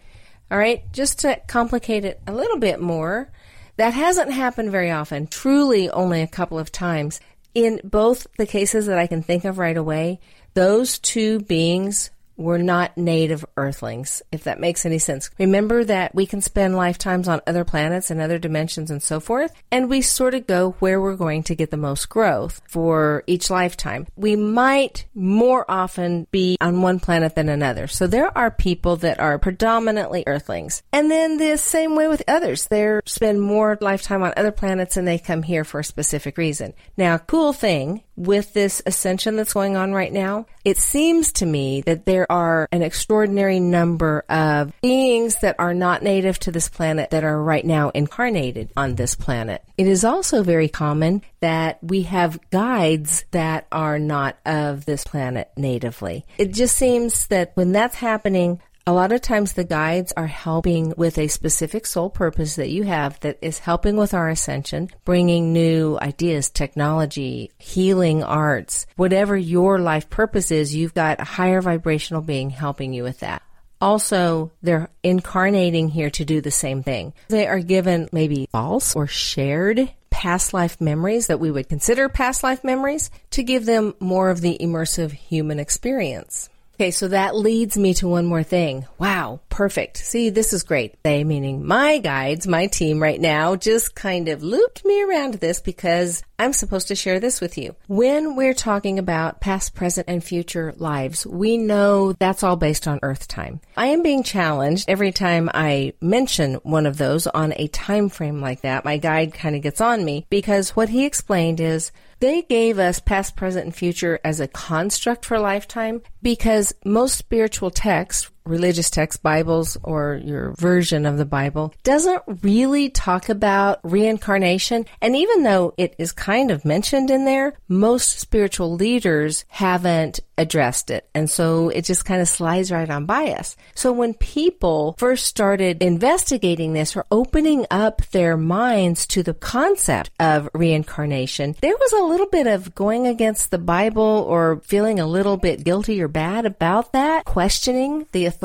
All 0.51 0.59
right, 0.59 0.91
just 0.93 1.19
to 1.21 1.41
complicate 1.47 2.05
it 2.05 2.21
a 2.27 2.33
little 2.33 2.59
bit 2.59 2.81
more, 2.81 3.31
that 3.77 3.95
hasn't 3.95 4.33
happened 4.33 4.71
very 4.71 4.91
often, 4.91 5.27
truly 5.27 5.91
only 5.91 6.23
a 6.23 6.27
couple 6.29 6.59
of 6.59 6.73
times. 6.73 7.21
In 7.55 7.81
both 7.83 8.27
the 8.37 8.47
cases 8.47 8.87
that 8.87 8.99
I 8.99 9.07
can 9.09 9.23
think 9.23 9.45
of 9.45 9.59
right 9.59 9.77
away, 9.77 10.21
those 10.55 10.99
two 10.99 11.41
beings 11.41 12.11
we're 12.39 12.57
not 12.57 12.97
native 12.97 13.45
earthlings, 13.57 14.23
if 14.33 14.45
that 14.45 14.61
makes 14.61 14.87
any 14.87 14.99
sense. 14.99 15.29
Remember 15.39 15.85
that 15.85 16.15
we 16.15 16.25
can 16.25 16.41
spend 16.41 16.77
lifetimes 16.77 17.29
on 17.29 17.43
other 17.47 17.65
planets 17.65 18.11
and 18.11 18.21
other 18.21 18.39
dimensions 18.39 18.91
and 18.91 19.03
so 19.03 19.21
forth, 19.21 19.53
and 19.71 19.91
we 19.91 20.01
sort 20.01 20.35
of 20.35 20.47
go 20.47 20.77
where 20.79 21.01
we're 21.01 21.17
going 21.17 21.43
to 21.43 21.55
get 21.55 21.71
the 21.71 21.77
most 21.77 22.09
growth 22.09 22.63
for 22.67 23.25
each 23.27 23.51
lifetime. 23.51 24.07
We 24.17 24.37
might 24.37 25.07
more 25.15 25.69
often 25.69 26.27
be 26.31 26.57
on 26.61 26.81
one 26.81 27.01
planet 27.01 27.35
than 27.35 27.49
another. 27.49 27.89
So 27.89 28.07
there 28.07 28.37
are 28.39 28.51
people 28.51 28.97
that 28.97 29.19
are 29.19 29.39
predominantly 29.39 30.23
earthlings. 30.27 30.83
And 30.93 31.11
then 31.11 31.39
the 31.39 31.57
same 31.59 31.97
way 31.97 32.09
with 32.09 32.23
others. 32.29 32.67
They 32.69 33.01
spend 33.05 33.43
more 33.43 33.77
lifetime 33.81 34.23
on 34.23 34.33
other 34.37 34.53
planets 34.53 34.97
and 34.97 35.07
they 35.07 35.19
come 35.19 35.43
here 35.43 35.65
for 35.65 35.81
a 35.81 35.85
specific 35.85 36.39
reason. 36.39 36.75
Now, 36.97 37.19
cool 37.19 37.53
thing 37.53 38.05
with 38.19 38.53
this 38.53 38.83
ascension 38.85 39.37
that's 39.37 39.53
going 39.53 39.77
on 39.77 39.93
right 39.93 40.13
now, 40.13 40.47
it 40.65 40.79
seems 40.79 41.33
to 41.33 41.47
me 41.47 41.81
that 41.83 42.05
there 42.05 42.31
are 42.31 42.69
an 42.73 42.83
extraordinary 42.83 43.61
number 43.61 44.25
of 44.29 44.73
beings 44.83 45.41
that 45.41 45.57
are 45.59 45.73
not 45.73 46.03
native 46.03 46.39
to 46.41 46.51
this 46.51 46.69
planet 46.69 47.11
that 47.11 47.25
are 47.25 47.41
right 47.41 47.65
now 47.65 47.91
incarnated 47.91 48.71
on 48.77 48.97
this 48.97 49.15
planet. 49.15 49.63
It 49.77 49.87
is 49.87 50.05
also 50.05 50.43
very 50.43 50.69
common 50.69 51.23
that 51.41 51.79
we 51.83 52.03
have 52.03 52.41
guides 52.51 53.25
that 53.31 53.67
are 53.71 53.99
not 53.99 54.37
of 54.45 54.85
this 54.85 55.05
planet 55.05 55.51
natively. 55.57 56.27
It 56.37 56.53
just 56.53 56.77
seems 56.77 57.29
that 57.29 57.53
when 57.55 57.73
that's 57.73 57.95
happening, 57.95 58.61
a 58.89 58.93
lot 58.93 59.13
of 59.13 59.21
times 59.21 59.53
the 59.53 59.65
guides 59.65 60.15
are 60.17 60.27
helping 60.27 60.95
with 60.97 61.19
a 61.19 61.29
specific 61.29 61.85
soul 61.85 62.09
purpose 62.09 62.57
that 62.57 62.71
you 62.71 62.85
have 62.85 63.21
that 63.21 63.37
is 63.43 63.59
helping 63.59 63.99
with 63.99 64.15
our 64.15 64.31
ascension, 64.31 64.89
bringing 65.05 65.53
new 65.53 65.99
ideas, 66.01 66.49
technology, 66.49 67.51
healing 67.59 68.23
arts, 68.23 68.87
whatever 68.97 69.37
your 69.37 69.79
life 69.79 70.09
purpose 70.09 70.51
is, 70.51 70.75
you've 70.75 70.95
got 70.95 71.21
a 71.21 71.25
higher 71.25 71.61
vibrational 71.61 72.23
being 72.23 72.49
helping 72.49 72.95
you 72.95 73.03
with 73.03 73.21
that. 73.21 73.43
Also, 73.79 74.53
they're 74.63 74.89
incarnating 75.03 75.91
here 75.91 76.09
to 76.09 76.25
do 76.25 76.41
the 76.41 76.51
same 76.51 76.83
thing. 76.83 77.13
They 77.29 77.47
are 77.47 77.61
given 77.61 78.09
maybe 78.11 78.49
false 78.51 78.97
or 78.97 79.07
shared 79.07 79.93
past 80.09 80.55
life 80.55 80.81
memories 80.81 81.27
that 81.27 81.41
we 81.41 81.51
would 81.51 81.69
consider 81.69 82.09
past 82.09 82.43
life 82.43 82.65
memories 82.65 83.11
to 83.33 83.43
give 83.43 83.67
them 83.67 83.95
more 84.01 84.31
of 84.31 84.41
the 84.41 84.57
immersive 84.59 85.13
human 85.13 85.59
experience. 85.61 86.49
Okay, 86.81 86.93
so 86.93 87.09
that 87.09 87.35
leads 87.35 87.77
me 87.77 87.93
to 87.95 88.07
one 88.07 88.25
more 88.25 88.45
thing. 88.45 88.87
Wow, 88.99 89.41
perfect. 89.49 89.97
See, 89.97 90.31
this 90.31 90.53
is 90.53 90.63
great. 90.63 91.03
They, 91.03 91.25
meaning 91.25 91.67
my 91.67 91.99
guides, 91.99 92.47
my 92.47 92.69
team 92.69 93.03
right 93.03 93.21
now, 93.21 93.57
just 93.57 93.97
kind 93.97 94.29
of 94.29 94.45
looped 94.45 94.85
me 94.85 95.03
around 95.03 95.35
this 95.35 95.61
because 95.61 96.23
I'm 96.39 96.53
supposed 96.53 96.87
to 96.87 96.95
share 96.95 97.19
this 97.19 97.41
with 97.41 97.59
you. 97.59 97.75
When 97.89 98.37
we're 98.37 98.55
talking 98.55 99.01
about 99.01 99.41
past, 99.41 99.75
present, 99.75 100.07
and 100.09 100.23
future 100.23 100.73
lives, 100.77 101.27
we 101.27 101.57
know 101.57 102.13
that's 102.13 102.45
all 102.45 102.55
based 102.55 102.87
on 102.87 103.01
Earth 103.03 103.27
time. 103.27 103.61
I 103.77 103.89
am 103.89 104.05
being 104.05 104.23
challenged 104.23 104.89
every 104.89 105.11
time 105.11 105.51
I 105.53 105.95
mention 106.01 106.55
one 106.63 106.87
of 106.87 106.97
those 106.97 107.27
on 107.27 107.55
a 107.57 107.67
time 107.67 108.09
frame 108.09 108.41
like 108.41 108.61
that. 108.61 108.85
My 108.85 108.99
guide 108.99 109.35
kind 109.35 109.57
of 109.57 109.63
gets 109.63 109.81
on 109.81 110.05
me 110.05 110.27
because 110.31 110.77
what 110.77 110.91
he 110.91 111.07
explained 111.07 111.59
is 111.59 111.91
they 112.21 112.43
gave 112.43 112.79
us 112.79 113.01
past, 113.01 113.37
present, 113.37 113.67
and 113.67 113.75
future 113.75 114.19
as 114.25 114.41
a 114.41 114.49
construct 114.49 115.25
for 115.25 115.39
lifetime 115.39 116.03
because 116.23 116.75
most 116.85 117.17
spiritual 117.17 117.71
texts 117.71 118.31
religious 118.49 118.91
text, 118.91 119.23
Bibles, 119.23 119.77
or 119.83 120.21
your 120.25 120.53
version 120.53 121.07
of 121.07 121.19
the 121.19 121.25
Bible, 121.25 121.75
doesn't 121.85 122.23
really 122.43 122.91
talk 122.91 123.29
about 123.29 123.81
reincarnation. 123.83 124.87
And 125.01 125.15
even 125.15 125.43
though 125.43 125.75
it 125.77 125.95
is 125.99 126.13
kind 126.13 126.51
of 126.51 126.65
mentioned 126.65 127.11
in 127.11 127.25
there, 127.25 127.55
most 127.69 128.19
spiritual 128.19 128.75
leaders 128.75 129.45
haven't 129.49 130.21
addressed 130.39 130.91
it. 130.91 131.09
And 131.15 131.29
so 131.29 131.69
it 131.69 131.85
just 131.85 132.05
kind 132.05 132.23
of 132.23 132.29
slides 132.29 132.71
right 132.71 132.89
on 132.89 133.05
by 133.05 133.33
us. 133.33 133.57
So 133.75 133.93
when 133.93 134.15
people 134.15 134.95
first 134.97 135.27
started 135.27 135.83
investigating 135.83 136.73
this 136.73 136.97
or 136.97 137.05
opening 137.11 137.67
up 137.71 138.03
their 138.13 138.37
minds 138.37 139.07
to 139.09 139.23
the 139.23 139.35
concept 139.35 140.11
of 140.21 140.49
reincarnation, 140.55 141.57
there 141.61 141.77
was 141.77 141.93
a 141.93 142.05
little 142.05 142.29
bit 142.29 142.47
of 142.47 142.75
going 142.75 143.07
against 143.07 143.51
the 143.51 143.59
Bible 143.59 144.25
or 144.29 144.61
feeling 144.65 145.01
a 145.01 145.07
little 145.07 145.37
bit 145.37 145.65
guilty 145.65 146.01
or 146.01 146.09
bad 146.09 146.47
about 146.47 146.93
that, 146.93 147.25
questioning 147.25 148.07
the 148.13 148.27
authority. 148.27 148.38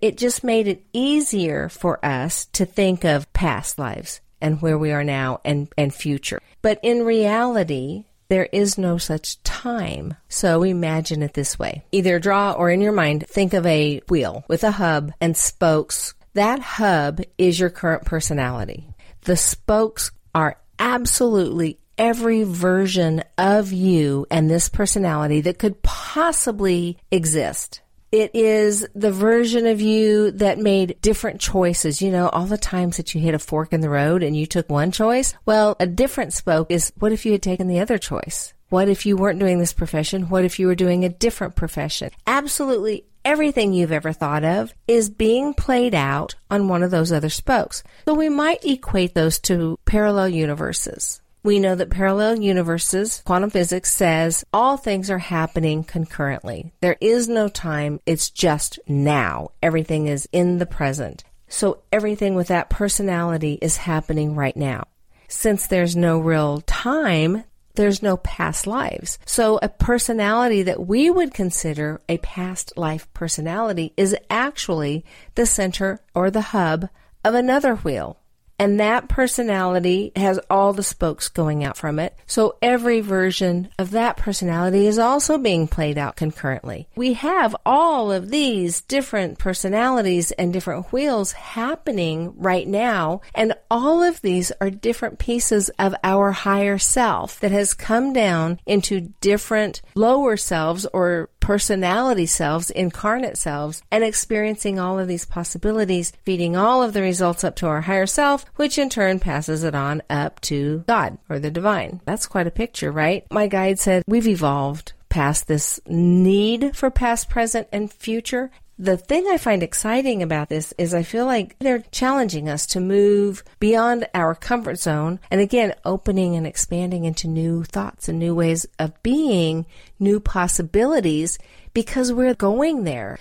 It 0.00 0.16
just 0.16 0.42
made 0.42 0.66
it 0.66 0.84
easier 0.92 1.68
for 1.68 2.04
us 2.04 2.46
to 2.52 2.64
think 2.64 3.04
of 3.04 3.30
past 3.32 3.78
lives 3.78 4.20
and 4.40 4.62
where 4.62 4.78
we 4.78 4.92
are 4.92 5.04
now 5.04 5.40
and, 5.44 5.68
and 5.76 5.94
future. 5.94 6.40
But 6.62 6.80
in 6.82 7.04
reality, 7.04 8.06
there 8.28 8.48
is 8.52 8.78
no 8.78 8.96
such 8.96 9.42
time. 9.42 10.14
So 10.28 10.62
imagine 10.62 11.22
it 11.22 11.34
this 11.34 11.58
way. 11.58 11.84
Either 11.92 12.18
draw 12.18 12.52
or 12.52 12.70
in 12.70 12.80
your 12.80 12.92
mind, 12.92 13.26
think 13.28 13.52
of 13.52 13.66
a 13.66 14.00
wheel 14.08 14.44
with 14.48 14.64
a 14.64 14.70
hub 14.70 15.12
and 15.20 15.36
spokes. 15.36 16.14
That 16.34 16.60
hub 16.60 17.20
is 17.36 17.58
your 17.58 17.70
current 17.70 18.04
personality. 18.04 18.86
The 19.22 19.36
spokes 19.36 20.12
are 20.34 20.56
absolutely 20.78 21.78
every 21.98 22.44
version 22.44 23.22
of 23.36 23.72
you 23.72 24.26
and 24.30 24.48
this 24.48 24.68
personality 24.68 25.42
that 25.42 25.58
could 25.58 25.82
possibly 25.82 26.96
exist. 27.10 27.82
It 28.12 28.32
is 28.34 28.86
the 28.94 29.12
version 29.12 29.66
of 29.66 29.80
you 29.80 30.32
that 30.32 30.58
made 30.58 31.00
different 31.00 31.40
choices. 31.40 32.02
You 32.02 32.10
know, 32.10 32.28
all 32.28 32.46
the 32.46 32.58
times 32.58 32.96
that 32.96 33.14
you 33.14 33.20
hit 33.20 33.34
a 33.34 33.38
fork 33.38 33.72
in 33.72 33.80
the 33.80 33.90
road 33.90 34.22
and 34.22 34.36
you 34.36 34.46
took 34.46 34.68
one 34.68 34.90
choice. 34.90 35.34
Well, 35.46 35.76
a 35.78 35.86
different 35.86 36.32
spoke 36.32 36.70
is 36.70 36.92
what 36.98 37.12
if 37.12 37.24
you 37.24 37.32
had 37.32 37.42
taken 37.42 37.68
the 37.68 37.80
other 37.80 37.98
choice? 37.98 38.52
What 38.68 38.88
if 38.88 39.06
you 39.06 39.16
weren't 39.16 39.40
doing 39.40 39.58
this 39.58 39.72
profession? 39.72 40.28
What 40.28 40.44
if 40.44 40.58
you 40.58 40.66
were 40.66 40.74
doing 40.74 41.04
a 41.04 41.08
different 41.08 41.56
profession? 41.56 42.10
Absolutely 42.26 43.04
everything 43.24 43.72
you've 43.72 43.92
ever 43.92 44.12
thought 44.12 44.44
of 44.44 44.72
is 44.88 45.10
being 45.10 45.54
played 45.54 45.94
out 45.94 46.34
on 46.50 46.68
one 46.68 46.82
of 46.82 46.90
those 46.90 47.12
other 47.12 47.28
spokes. 47.28 47.82
So 48.06 48.14
we 48.14 48.28
might 48.28 48.64
equate 48.64 49.14
those 49.14 49.38
to 49.40 49.78
parallel 49.84 50.28
universes. 50.28 51.20
We 51.42 51.58
know 51.58 51.74
that 51.74 51.88
parallel 51.88 52.40
universes, 52.40 53.22
quantum 53.24 53.48
physics 53.48 53.92
says 53.92 54.44
all 54.52 54.76
things 54.76 55.10
are 55.10 55.18
happening 55.18 55.84
concurrently. 55.84 56.72
There 56.80 56.98
is 57.00 57.28
no 57.28 57.48
time. 57.48 57.98
It's 58.04 58.28
just 58.28 58.78
now. 58.86 59.52
Everything 59.62 60.06
is 60.06 60.28
in 60.32 60.58
the 60.58 60.66
present. 60.66 61.24
So 61.48 61.82
everything 61.90 62.34
with 62.34 62.48
that 62.48 62.68
personality 62.68 63.58
is 63.62 63.78
happening 63.78 64.34
right 64.34 64.56
now. 64.56 64.84
Since 65.28 65.66
there's 65.66 65.96
no 65.96 66.18
real 66.18 66.60
time, 66.62 67.44
there's 67.74 68.02
no 68.02 68.18
past 68.18 68.66
lives. 68.66 69.18
So 69.24 69.58
a 69.62 69.68
personality 69.70 70.62
that 70.64 70.86
we 70.86 71.08
would 71.08 71.32
consider 71.32 72.02
a 72.08 72.18
past 72.18 72.76
life 72.76 73.10
personality 73.14 73.94
is 73.96 74.14
actually 74.28 75.06
the 75.36 75.46
center 75.46 76.00
or 76.14 76.30
the 76.30 76.40
hub 76.40 76.90
of 77.24 77.34
another 77.34 77.76
wheel. 77.76 78.18
And 78.60 78.78
that 78.78 79.08
personality 79.08 80.12
has 80.14 80.38
all 80.50 80.74
the 80.74 80.82
spokes 80.82 81.30
going 81.30 81.64
out 81.64 81.78
from 81.78 81.98
it. 81.98 82.14
So 82.26 82.58
every 82.60 83.00
version 83.00 83.70
of 83.78 83.92
that 83.92 84.18
personality 84.18 84.86
is 84.86 84.98
also 84.98 85.38
being 85.38 85.66
played 85.66 85.96
out 85.96 86.14
concurrently. 86.14 86.86
We 86.94 87.14
have 87.14 87.56
all 87.64 88.12
of 88.12 88.28
these 88.28 88.82
different 88.82 89.38
personalities 89.38 90.30
and 90.32 90.52
different 90.52 90.92
wheels 90.92 91.32
happening 91.32 92.34
right 92.36 92.68
now. 92.68 93.22
And 93.34 93.54
all 93.70 94.02
of 94.02 94.20
these 94.20 94.52
are 94.60 94.68
different 94.68 95.18
pieces 95.18 95.70
of 95.78 95.94
our 96.04 96.30
higher 96.32 96.76
self 96.76 97.40
that 97.40 97.52
has 97.52 97.72
come 97.72 98.12
down 98.12 98.60
into 98.66 99.00
different 99.22 99.80
lower 99.94 100.36
selves 100.36 100.84
or 100.92 101.30
personality 101.50 102.26
selves, 102.26 102.70
incarnate 102.70 103.36
selves, 103.36 103.82
and 103.90 104.04
experiencing 104.04 104.78
all 104.78 105.00
of 105.00 105.08
these 105.08 105.24
possibilities, 105.24 106.12
feeding 106.24 106.56
all 106.56 106.80
of 106.80 106.92
the 106.92 107.02
results 107.02 107.42
up 107.42 107.56
to 107.56 107.66
our 107.66 107.80
higher 107.80 108.06
self, 108.06 108.44
which 108.54 108.78
in 108.78 108.88
turn 108.88 109.18
passes 109.18 109.64
it 109.64 109.74
on 109.74 110.00
up 110.08 110.40
to 110.40 110.84
God 110.86 111.18
or 111.28 111.40
the 111.40 111.50
divine. 111.50 112.00
That's 112.04 112.28
quite 112.28 112.46
a 112.46 112.52
picture, 112.52 112.92
right? 112.92 113.26
My 113.32 113.48
guide 113.48 113.80
said, 113.80 114.04
we've 114.06 114.28
evolved 114.28 114.92
past 115.08 115.48
this 115.48 115.80
need 115.88 116.76
for 116.76 116.88
past, 116.88 117.28
present, 117.28 117.66
and 117.72 117.92
future. 117.92 118.52
The 118.80 118.96
thing 118.96 119.26
I 119.28 119.36
find 119.36 119.62
exciting 119.62 120.22
about 120.22 120.48
this 120.48 120.72
is 120.78 120.94
I 120.94 121.02
feel 121.02 121.26
like 121.26 121.54
they're 121.58 121.84
challenging 121.92 122.48
us 122.48 122.64
to 122.68 122.80
move 122.80 123.44
beyond 123.58 124.08
our 124.14 124.34
comfort 124.34 124.78
zone 124.78 125.20
and 125.30 125.38
again, 125.38 125.74
opening 125.84 126.34
and 126.34 126.46
expanding 126.46 127.04
into 127.04 127.28
new 127.28 127.62
thoughts 127.62 128.08
and 128.08 128.18
new 128.18 128.34
ways 128.34 128.66
of 128.78 129.02
being, 129.02 129.66
new 129.98 130.18
possibilities 130.18 131.38
because 131.74 132.10
we're 132.10 132.32
going 132.32 132.84
there 132.84 133.18